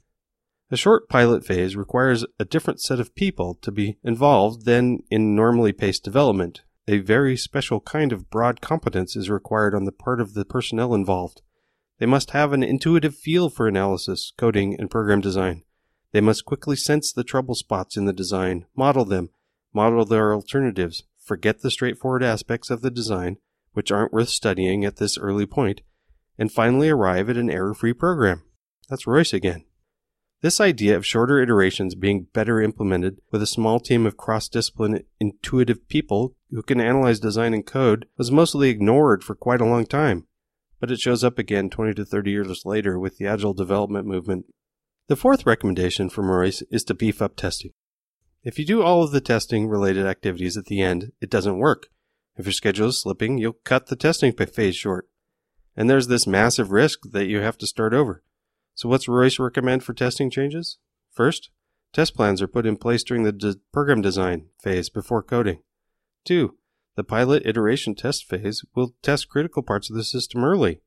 A 0.69 0.77
short 0.77 1.09
pilot 1.09 1.45
phase 1.45 1.75
requires 1.75 2.25
a 2.39 2.45
different 2.45 2.79
set 2.79 2.99
of 2.99 3.15
people 3.15 3.55
to 3.61 3.71
be 3.71 3.97
involved 4.03 4.65
than 4.65 4.99
in 5.09 5.35
normally 5.35 5.73
paced 5.73 6.03
development. 6.03 6.61
A 6.87 6.99
very 6.99 7.35
special 7.35 7.79
kind 7.79 8.11
of 8.11 8.29
broad 8.29 8.61
competence 8.61 9.15
is 9.15 9.29
required 9.29 9.73
on 9.73 9.85
the 9.85 9.91
part 9.91 10.21
of 10.21 10.33
the 10.33 10.45
personnel 10.45 10.93
involved. 10.93 11.41
They 12.01 12.07
must 12.07 12.31
have 12.31 12.51
an 12.51 12.63
intuitive 12.63 13.15
feel 13.15 13.51
for 13.51 13.67
analysis, 13.67 14.33
coding, 14.35 14.75
and 14.79 14.89
program 14.89 15.21
design. 15.21 15.61
They 16.13 16.19
must 16.19 16.45
quickly 16.45 16.75
sense 16.75 17.13
the 17.13 17.23
trouble 17.23 17.53
spots 17.53 17.95
in 17.95 18.05
the 18.05 18.11
design, 18.11 18.65
model 18.75 19.05
them, 19.05 19.29
model 19.71 20.03
their 20.03 20.33
alternatives, 20.33 21.03
forget 21.23 21.61
the 21.61 21.69
straightforward 21.69 22.23
aspects 22.23 22.71
of 22.71 22.81
the 22.81 22.89
design, 22.89 23.37
which 23.73 23.91
aren't 23.91 24.11
worth 24.11 24.29
studying 24.29 24.83
at 24.83 24.95
this 24.95 25.15
early 25.15 25.45
point, 25.45 25.81
and 26.39 26.51
finally 26.51 26.89
arrive 26.89 27.29
at 27.29 27.37
an 27.37 27.51
error 27.51 27.75
free 27.75 27.93
program. 27.93 28.41
That's 28.89 29.05
Royce 29.05 29.31
again. 29.31 29.65
This 30.41 30.59
idea 30.59 30.97
of 30.97 31.05
shorter 31.05 31.39
iterations 31.39 31.93
being 31.93 32.25
better 32.33 32.59
implemented 32.59 33.21
with 33.29 33.43
a 33.43 33.45
small 33.45 33.79
team 33.79 34.07
of 34.07 34.17
cross 34.17 34.49
discipline 34.49 35.03
intuitive 35.19 35.87
people 35.87 36.35
who 36.49 36.63
can 36.63 36.81
analyze 36.81 37.19
design 37.19 37.53
and 37.53 37.63
code 37.63 38.07
was 38.17 38.31
mostly 38.31 38.69
ignored 38.69 39.23
for 39.23 39.35
quite 39.35 39.61
a 39.61 39.65
long 39.65 39.85
time. 39.85 40.25
But 40.81 40.91
it 40.91 40.99
shows 40.99 41.23
up 41.23 41.39
again 41.39 41.69
20 41.69 41.93
to 41.93 42.03
30 42.03 42.31
years 42.31 42.65
later 42.65 42.99
with 42.99 43.17
the 43.17 43.27
Agile 43.27 43.53
development 43.53 44.07
movement. 44.07 44.47
The 45.07 45.15
fourth 45.15 45.45
recommendation 45.45 46.09
from 46.09 46.29
Royce 46.29 46.63
is 46.71 46.83
to 46.85 46.93
beef 46.93 47.21
up 47.21 47.37
testing. 47.37 47.71
If 48.43 48.57
you 48.57 48.65
do 48.65 48.81
all 48.81 49.03
of 49.03 49.11
the 49.11 49.21
testing 49.21 49.67
related 49.67 50.07
activities 50.07 50.57
at 50.57 50.65
the 50.65 50.81
end, 50.81 51.11
it 51.21 51.29
doesn't 51.29 51.59
work. 51.59 51.87
If 52.35 52.45
your 52.45 52.53
schedule 52.53 52.87
is 52.87 52.99
slipping, 52.99 53.37
you'll 53.37 53.57
cut 53.63 53.87
the 53.87 53.95
testing 53.95 54.33
phase 54.33 54.75
short. 54.75 55.07
And 55.77 55.87
there's 55.87 56.07
this 56.07 56.25
massive 56.25 56.71
risk 56.71 57.01
that 57.11 57.27
you 57.27 57.41
have 57.41 57.57
to 57.59 57.67
start 57.67 57.93
over. 57.93 58.23
So 58.73 58.89
what's 58.89 59.07
Royce 59.07 59.37
recommend 59.37 59.83
for 59.83 59.93
testing 59.93 60.31
changes? 60.31 60.79
First, 61.11 61.51
test 61.93 62.15
plans 62.15 62.41
are 62.41 62.47
put 62.47 62.65
in 62.65 62.77
place 62.77 63.03
during 63.03 63.23
the 63.23 63.31
de- 63.31 63.57
program 63.71 64.01
design 64.01 64.47
phase 64.59 64.89
before 64.89 65.21
coding. 65.21 65.61
Two, 66.25 66.57
the 67.01 67.05
pilot 67.05 67.41
iteration 67.47 67.95
test 67.95 68.29
phase 68.29 68.63
will 68.75 68.93
test 69.01 69.27
critical 69.27 69.63
parts 69.63 69.89
of 69.89 69.95
the 69.95 70.03
system 70.03 70.43
early. 70.43 70.81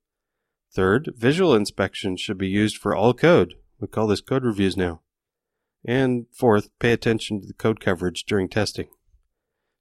Third, 0.73 1.13
visual 1.17 1.57
inspection 1.57 2.17
should 2.17 2.39
be 2.39 2.47
used 2.47 2.77
for 2.77 2.95
all 2.95 3.13
code. 3.15 3.55
We 3.81 3.89
call 3.89 4.07
this 4.07 4.21
code 4.21 4.45
reviews 4.45 4.77
now. 4.77 5.01
And 5.85 6.27
fourth, 6.31 6.69
pay 6.79 6.93
attention 6.93 7.41
to 7.41 7.49
the 7.49 7.53
code 7.53 7.81
coverage 7.81 8.27
during 8.27 8.49
testing. 8.49 8.87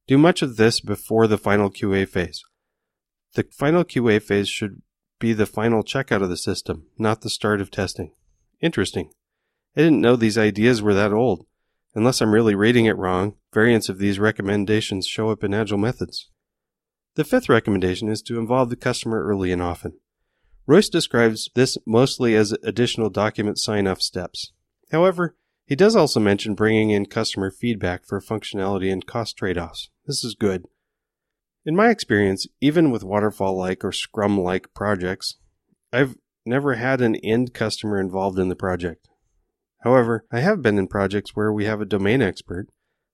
Do 0.08 0.18
much 0.18 0.42
of 0.42 0.58
this 0.58 0.80
before 0.80 1.28
the 1.28 1.38
final 1.38 1.70
QA 1.70 2.10
phase. 2.10 2.42
The 3.36 3.46
final 3.52 3.84
QA 3.84 4.20
phase 4.20 4.50
should 4.50 4.82
be 5.20 5.34
the 5.34 5.46
final 5.46 5.84
checkout 5.84 6.24
of 6.24 6.30
the 6.30 6.36
system, 6.36 6.88
not 6.98 7.22
the 7.22 7.30
start 7.30 7.62
of 7.62 7.70
testing. 7.70 8.12
Interesting. 8.60 9.12
I 9.78 9.82
didn't 9.82 10.02
know 10.02 10.16
these 10.16 10.40
ideas 10.40 10.82
were 10.82 10.96
that 10.96 11.14
old. 11.14 11.46
Unless 11.96 12.22
I'm 12.22 12.34
really 12.34 12.56
reading 12.56 12.86
it 12.86 12.98
wrong, 12.98 13.36
variants 13.54 13.88
of 13.88 14.00
these 14.00 14.20
recommendations 14.20 15.08
show 15.08 15.30
up 15.30 15.44
in 15.44 15.54
Agile 15.54 15.78
methods. 15.78 16.30
The 17.16 17.24
fifth 17.24 17.50
recommendation 17.50 18.10
is 18.10 18.24
to 18.24 18.40
involve 18.40 18.70
the 18.70 18.76
customer 18.76 19.24
early 19.24 19.52
and 19.52 19.62
often. 19.62 19.94
Royce 20.66 20.90
describes 20.90 21.50
this 21.54 21.78
mostly 21.86 22.36
as 22.36 22.54
additional 22.64 23.10
document 23.10 23.60
sign 23.60 23.86
off 23.86 24.02
steps. 24.02 24.54
However, 24.92 25.36
he 25.66 25.76
does 25.76 25.96
also 25.96 26.20
mention 26.20 26.56
bringing 26.56 26.90
in 26.90 27.06
customer 27.06 27.52
feedback 27.52 28.06
for 28.06 28.20
functionality 28.20 28.92
and 28.92 29.06
cost 29.06 29.38
trade 29.38 29.58
offs. 29.58 29.90
This 30.06 30.24
is 30.24 30.36
good. 30.36 30.66
In 31.66 31.76
my 31.76 31.90
experience, 31.90 32.48
even 32.60 32.92
with 32.92 33.04
waterfall 33.04 33.56
like 33.56 33.86
or 33.86 33.92
scrum 33.92 34.40
like 34.40 34.74
projects, 34.74 35.36
I've 35.94 36.16
never 36.46 36.76
had 36.76 37.02
an 37.02 37.16
end 37.18 37.54
customer 37.54 38.00
involved 38.00 38.40
in 38.40 38.50
the 38.50 38.56
project. 38.56 39.08
However, 39.84 40.26
I 40.32 40.40
have 40.40 40.62
been 40.62 40.78
in 40.78 40.88
projects 40.88 41.36
where 41.36 41.52
we 41.52 41.66
have 41.66 41.82
a 41.82 41.86
domain 41.86 42.22
expert 42.22 42.68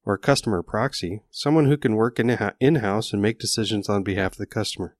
or 0.05 0.13
a 0.13 0.19
customer 0.19 0.61
proxy, 0.61 1.23
someone 1.31 1.65
who 1.65 1.77
can 1.77 1.95
work 1.95 2.19
in 2.19 2.75
house 2.75 3.11
and 3.11 3.21
make 3.21 3.39
decisions 3.39 3.89
on 3.89 4.03
behalf 4.03 4.33
of 4.33 4.37
the 4.37 4.45
customer. 4.45 4.95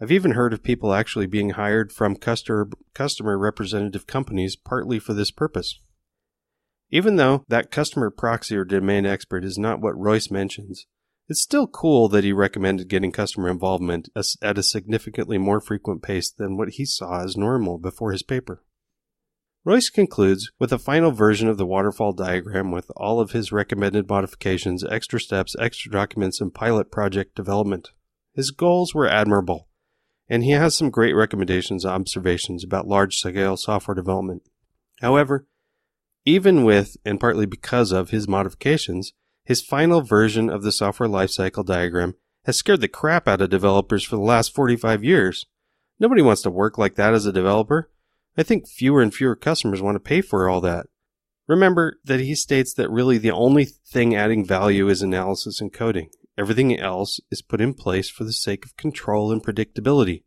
I've 0.00 0.10
even 0.10 0.32
heard 0.32 0.52
of 0.52 0.64
people 0.64 0.92
actually 0.92 1.26
being 1.26 1.50
hired 1.50 1.92
from 1.92 2.16
customer, 2.16 2.68
customer 2.94 3.38
representative 3.38 4.08
companies 4.08 4.56
partly 4.56 4.98
for 4.98 5.14
this 5.14 5.30
purpose. 5.30 5.78
Even 6.90 7.14
though 7.14 7.44
that 7.46 7.70
customer 7.70 8.10
proxy 8.10 8.56
or 8.56 8.64
domain 8.64 9.06
expert 9.06 9.44
is 9.44 9.56
not 9.56 9.80
what 9.80 9.96
Royce 9.96 10.32
mentions, 10.32 10.86
it's 11.28 11.40
still 11.40 11.68
cool 11.68 12.08
that 12.08 12.24
he 12.24 12.32
recommended 12.32 12.88
getting 12.88 13.12
customer 13.12 13.48
involvement 13.48 14.08
at 14.42 14.58
a 14.58 14.62
significantly 14.64 15.38
more 15.38 15.60
frequent 15.60 16.02
pace 16.02 16.32
than 16.32 16.56
what 16.56 16.70
he 16.70 16.84
saw 16.84 17.22
as 17.22 17.36
normal 17.36 17.78
before 17.78 18.10
his 18.10 18.24
paper. 18.24 18.64
Royce 19.64 19.90
concludes 19.90 20.50
with 20.58 20.72
a 20.72 20.78
final 20.78 21.12
version 21.12 21.48
of 21.48 21.56
the 21.56 21.66
waterfall 21.66 22.12
diagram 22.12 22.72
with 22.72 22.90
all 22.96 23.20
of 23.20 23.30
his 23.30 23.52
recommended 23.52 24.08
modifications, 24.08 24.82
extra 24.82 25.20
steps, 25.20 25.54
extra 25.56 25.88
documents, 25.88 26.40
and 26.40 26.52
pilot 26.52 26.90
project 26.90 27.36
development. 27.36 27.90
His 28.34 28.50
goals 28.50 28.92
were 28.92 29.08
admirable, 29.08 29.68
and 30.28 30.42
he 30.42 30.50
has 30.50 30.76
some 30.76 30.90
great 30.90 31.12
recommendations 31.12 31.84
and 31.84 31.94
observations 31.94 32.64
about 32.64 32.88
large 32.88 33.14
scale 33.14 33.56
software 33.56 33.94
development. 33.94 34.42
However, 35.00 35.46
even 36.24 36.64
with 36.64 36.96
and 37.04 37.20
partly 37.20 37.46
because 37.46 37.92
of 37.92 38.10
his 38.10 38.26
modifications, 38.26 39.12
his 39.44 39.62
final 39.62 40.00
version 40.00 40.50
of 40.50 40.64
the 40.64 40.72
software 40.72 41.08
lifecycle 41.08 41.64
diagram 41.64 42.16
has 42.46 42.56
scared 42.56 42.80
the 42.80 42.88
crap 42.88 43.28
out 43.28 43.40
of 43.40 43.50
developers 43.50 44.02
for 44.02 44.16
the 44.16 44.22
last 44.22 44.52
45 44.52 45.04
years. 45.04 45.46
Nobody 46.00 46.20
wants 46.20 46.42
to 46.42 46.50
work 46.50 46.78
like 46.78 46.96
that 46.96 47.14
as 47.14 47.26
a 47.26 47.32
developer. 47.32 47.91
I 48.36 48.42
think 48.42 48.68
fewer 48.68 49.02
and 49.02 49.12
fewer 49.12 49.36
customers 49.36 49.82
want 49.82 49.96
to 49.96 50.00
pay 50.00 50.20
for 50.20 50.48
all 50.48 50.60
that. 50.62 50.86
Remember 51.46 51.98
that 52.04 52.20
he 52.20 52.34
states 52.34 52.72
that 52.74 52.90
really 52.90 53.18
the 53.18 53.30
only 53.30 53.64
thing 53.64 54.14
adding 54.14 54.44
value 54.46 54.88
is 54.88 55.02
analysis 55.02 55.60
and 55.60 55.72
coding. 55.72 56.08
Everything 56.38 56.78
else 56.78 57.20
is 57.30 57.42
put 57.42 57.60
in 57.60 57.74
place 57.74 58.08
for 58.08 58.24
the 58.24 58.32
sake 58.32 58.64
of 58.64 58.76
control 58.76 59.30
and 59.30 59.42
predictability. 59.42 60.22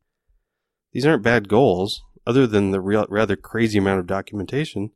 These 0.91 1.05
aren't 1.05 1.23
bad 1.23 1.49
goals, 1.49 2.03
other 2.27 2.45
than 2.45 2.71
the 2.71 2.81
real, 2.81 3.05
rather 3.09 3.35
crazy 3.35 3.79
amount 3.79 3.99
of 3.99 4.07
documentation. 4.07 4.91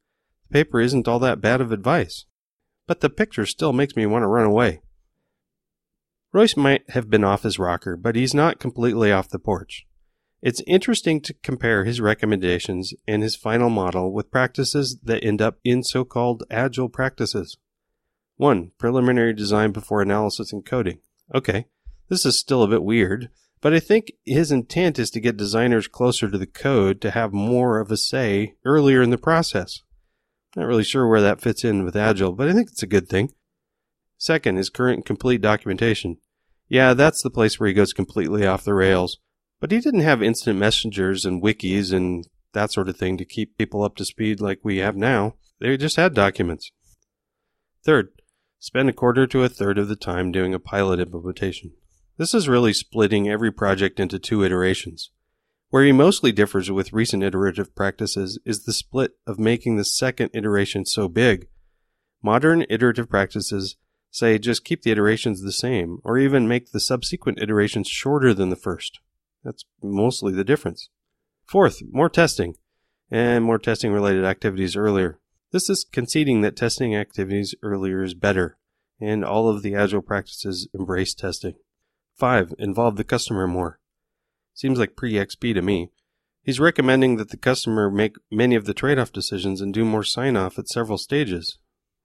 The 0.50 0.54
paper 0.54 0.80
isn't 0.80 1.08
all 1.08 1.19
that 1.19 1.41
bad 1.41 1.62
of 1.62 1.72
advice 1.72 2.26
but 2.89 3.02
the 3.02 3.10
picture 3.10 3.45
still 3.45 3.72
makes 3.72 3.95
me 3.95 4.08
want 4.08 4.24
to 4.24 4.28
run 4.28 4.48
away. 4.48 4.82
Royce 6.34 6.58
might 6.58 6.89
have 6.89 7.08
been 7.08 7.24
off 7.24 7.43
his 7.43 7.60
rocker, 7.60 7.95
but 7.95 8.15
he's 8.15 8.34
not 8.34 8.60
completely 8.60 9.12
off 9.12 9.30
the 9.30 9.38
porch. 9.38 9.86
It's 10.41 10.62
interesting 10.65 11.19
to 11.21 11.34
compare 11.43 11.84
his 11.84 11.99
recommendations 11.99 12.93
and 13.08 13.21
his 13.21 13.36
final 13.36 13.69
model 13.69 14.13
with 14.13 14.32
practices 14.32 14.99
that 15.04 15.23
end 15.23 15.41
up 15.41 15.58
in 15.63 15.84
so 15.84 16.06
called 16.06 16.43
agile 16.49 16.88
practices. 16.88 17.58
1. 18.38 18.71
Preliminary 18.78 19.34
design 19.34 19.71
before 19.71 20.02
analysis 20.02 20.54
and 20.54 20.65
coding. 20.65 20.99
Okay, 21.36 21.65
this 22.08 22.25
is 22.25 22.39
still 22.39 22.63
a 22.63 22.69
bit 22.69 22.84
weird, 22.84 23.30
but 23.60 23.73
I 23.73 23.82
think 23.82 24.13
his 24.25 24.49
intent 24.49 24.97
is 24.97 25.10
to 25.12 25.19
get 25.19 25.36
designers 25.36 25.89
closer 25.89 26.30
to 26.30 26.38
the 26.38 26.47
code 26.47 27.02
to 27.02 27.12
have 27.12 27.34
more 27.34 27.80
of 27.80 27.91
a 27.91 27.97
say 27.97 28.56
earlier 28.63 29.02
in 29.02 29.10
the 29.10 29.17
process. 29.17 29.82
Not 30.56 30.67
really 30.67 30.86
sure 30.86 31.08
where 31.08 31.21
that 31.21 31.41
fits 31.41 31.65
in 31.65 31.84
with 31.84 31.97
Agile, 31.97 32.32
but 32.32 32.47
I 32.47 32.54
think 32.54 32.69
it's 32.69 32.82
a 32.82 32.88
good 32.88 33.10
thing. 33.10 33.34
Second 34.17 34.58
is 34.58 34.69
current 34.69 34.97
and 34.99 35.06
complete 35.06 35.41
documentation. 35.41 36.17
Yeah, 36.69 36.93
that's 36.93 37.21
the 37.21 37.30
place 37.30 37.60
where 37.60 37.67
he 37.67 37.73
goes 37.73 37.93
completely 37.93 38.47
off 38.47 38.63
the 38.63 38.73
rails. 38.73 39.17
But 39.60 39.72
he 39.72 39.80
didn't 39.80 40.02
have 40.02 40.24
instant 40.24 40.58
messengers 40.58 41.26
and 41.26 41.43
wikis 41.43 41.91
and 41.91 42.26
that 42.54 42.72
sort 42.72 42.89
of 42.89 42.98
thing 42.98 43.17
to 43.17 43.26
keep 43.26 43.58
people 43.58 43.84
up 43.84 43.95
to 43.98 44.06
speed 44.06 44.39
like 44.39 44.60
we 44.63 44.78
have 44.78 44.95
now. 44.95 45.36
They 45.60 45.76
just 45.78 45.98
had 45.98 46.13
documents. 46.13 46.72
Third, 47.84 48.10
spend 48.60 48.89
a 48.89 48.93
quarter 48.93 49.28
to 49.28 49.43
a 49.43 49.50
third 49.50 49.78
of 49.78 49.88
the 49.88 49.95
time 49.95 50.32
doing 50.32 50.54
a 50.54 50.60
pilot 50.60 51.00
implementation. 51.00 51.74
This 52.17 52.34
is 52.34 52.50
really 52.50 52.74
splitting 52.74 53.30
every 53.30 53.52
project 53.52 54.00
into 54.00 54.19
two 54.19 54.43
iterations. 54.43 55.12
Where 55.69 55.84
he 55.84 55.91
mostly 55.91 56.32
differs 56.32 56.72
with 56.72 56.93
recent 56.93 57.24
iterative 57.24 57.76
practices 57.76 58.39
is 58.43 58.63
the 58.63 58.74
split 58.74 59.12
of 59.28 59.38
making 59.38 59.76
the 59.76 59.86
second 59.86 60.32
iteration 60.34 60.86
so 60.86 61.08
big. 61.08 61.48
Modern 62.24 62.65
iterative 62.69 63.10
practices 63.10 63.76
say 64.10 64.39
just 64.39 64.65
keep 64.65 64.82
the 64.82 64.91
iterations 64.91 65.41
the 65.41 65.52
same, 65.52 66.00
or 66.04 66.17
even 66.17 66.48
make 66.48 66.72
the 66.72 66.80
subsequent 66.80 67.39
iterations 67.39 67.88
shorter 67.88 68.34
than 68.34 68.50
the 68.50 68.56
first. 68.56 69.00
That's 69.43 69.65
mostly 69.82 70.34
the 70.34 70.43
difference. 70.43 70.89
Fourth, 71.45 71.82
more 71.91 72.10
testing, 72.10 72.56
and 73.10 73.43
more 73.43 73.58
testing 73.58 73.91
related 73.91 74.25
activities 74.25 74.75
earlier. 74.75 75.19
This 75.52 75.69
is 75.69 75.86
conceding 75.91 76.41
that 76.41 76.56
testing 76.56 76.95
activities 76.95 77.56
earlier 77.63 78.04
is 78.04 78.13
better, 78.13 78.58
and 78.99 79.25
all 79.25 79.49
of 79.49 79.63
the 79.63 79.73
agile 79.75 80.02
practices 80.02 80.67
embrace 80.73 81.13
testing. 81.13 81.56
Five, 82.15 82.54
involve 82.60 82.97
the 82.97 83.04
customer 83.04 83.47
more. 83.47 83.80
Seems 84.54 84.78
like 84.78 84.95
pre 84.95 85.13
XP 85.13 85.54
to 85.54 85.62
me. 85.62 85.89
He's 86.43 86.60
recommending 86.60 87.15
that 87.17 87.30
the 87.30 87.38
customer 87.38 87.89
make 87.89 88.15
many 88.30 88.56
of 88.56 88.65
the 88.65 88.73
trade 88.73 88.99
off 88.99 89.12
decisions 89.12 89.62
and 89.62 89.73
do 89.73 89.86
more 89.86 90.04
sign 90.04 90.36
off 90.36 90.60
at 90.60 90.67
several 90.67 90.97
stages, 90.97 91.58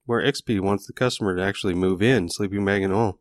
where 0.06 0.22
XP 0.22 0.60
wants 0.60 0.86
the 0.86 0.92
customer 0.92 1.36
to 1.36 1.42
actually 1.42 1.74
move 1.74 2.00
in, 2.02 2.28
sleeping 2.28 2.64
bag 2.64 2.82
and 2.82 2.92
all. 2.92 3.18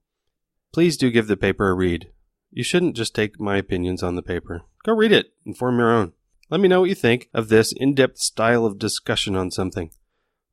Please 0.74 0.98
do 0.98 1.12
give 1.12 1.28
the 1.28 1.38
paper 1.38 1.70
a 1.70 1.74
read. 1.74 2.12
You 2.56 2.64
shouldn't 2.64 2.96
just 2.96 3.16
take 3.16 3.40
my 3.40 3.58
opinions 3.58 4.04
on 4.04 4.16
the 4.16 4.22
paper. 4.22 4.62
Go 4.84 4.94
read 4.94 5.12
it 5.12 5.34
and 5.44 5.58
form 5.58 5.80
your 5.80 5.92
own. 5.92 6.14
Let 6.52 6.60
me 6.60 6.68
know 6.68 6.82
what 6.82 6.90
you 6.90 6.96
think 6.96 7.30
of 7.34 7.50
this 7.50 7.74
in 7.76 7.96
depth 7.96 8.20
style 8.20 8.64
of 8.64 8.78
discussion 8.78 9.36
on 9.36 9.50
something. 9.50 9.90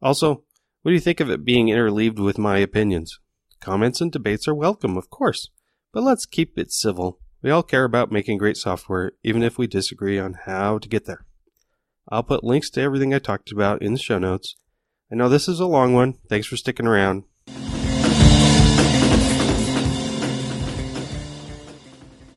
Also, 0.01 0.45
what 0.81 0.93
do 0.93 0.95
you 0.95 1.01
think 1.01 1.21
of 1.21 1.29
it 1.29 1.45
being 1.45 1.69
interleaved 1.69 2.19
with 2.19 2.39
my 2.39 2.57
opinions? 2.57 3.19
Comments 3.61 4.01
and 4.01 4.11
debates 4.11 4.49
are 4.49 4.55
welcome, 4.55 4.97
of 4.97 5.11
course, 5.11 5.51
but 5.93 6.03
let's 6.03 6.25
keep 6.25 6.57
it 6.57 6.73
civil. 6.73 7.19
We 7.43 7.51
all 7.51 7.63
care 7.63 7.85
about 7.85 8.11
making 8.11 8.39
great 8.39 8.57
software, 8.57 9.13
even 9.23 9.43
if 9.43 9.59
we 9.59 9.67
disagree 9.67 10.19
on 10.19 10.39
how 10.47 10.79
to 10.79 10.89
get 10.89 11.05
there. 11.05 11.27
I'll 12.09 12.23
put 12.23 12.43
links 12.43 12.71
to 12.71 12.81
everything 12.81 13.13
I 13.13 13.19
talked 13.19 13.53
about 13.53 13.83
in 13.83 13.93
the 13.93 13.99
show 13.99 14.19
notes. 14.19 14.57
I 15.13 15.17
know 15.17 15.29
this 15.29 15.49
is 15.49 15.61
a 15.61 15.67
long 15.67 15.93
one. 15.93 16.15
Thanks 16.31 16.47
for 16.47 16.57
sticking 16.57 16.87
around. 16.87 17.25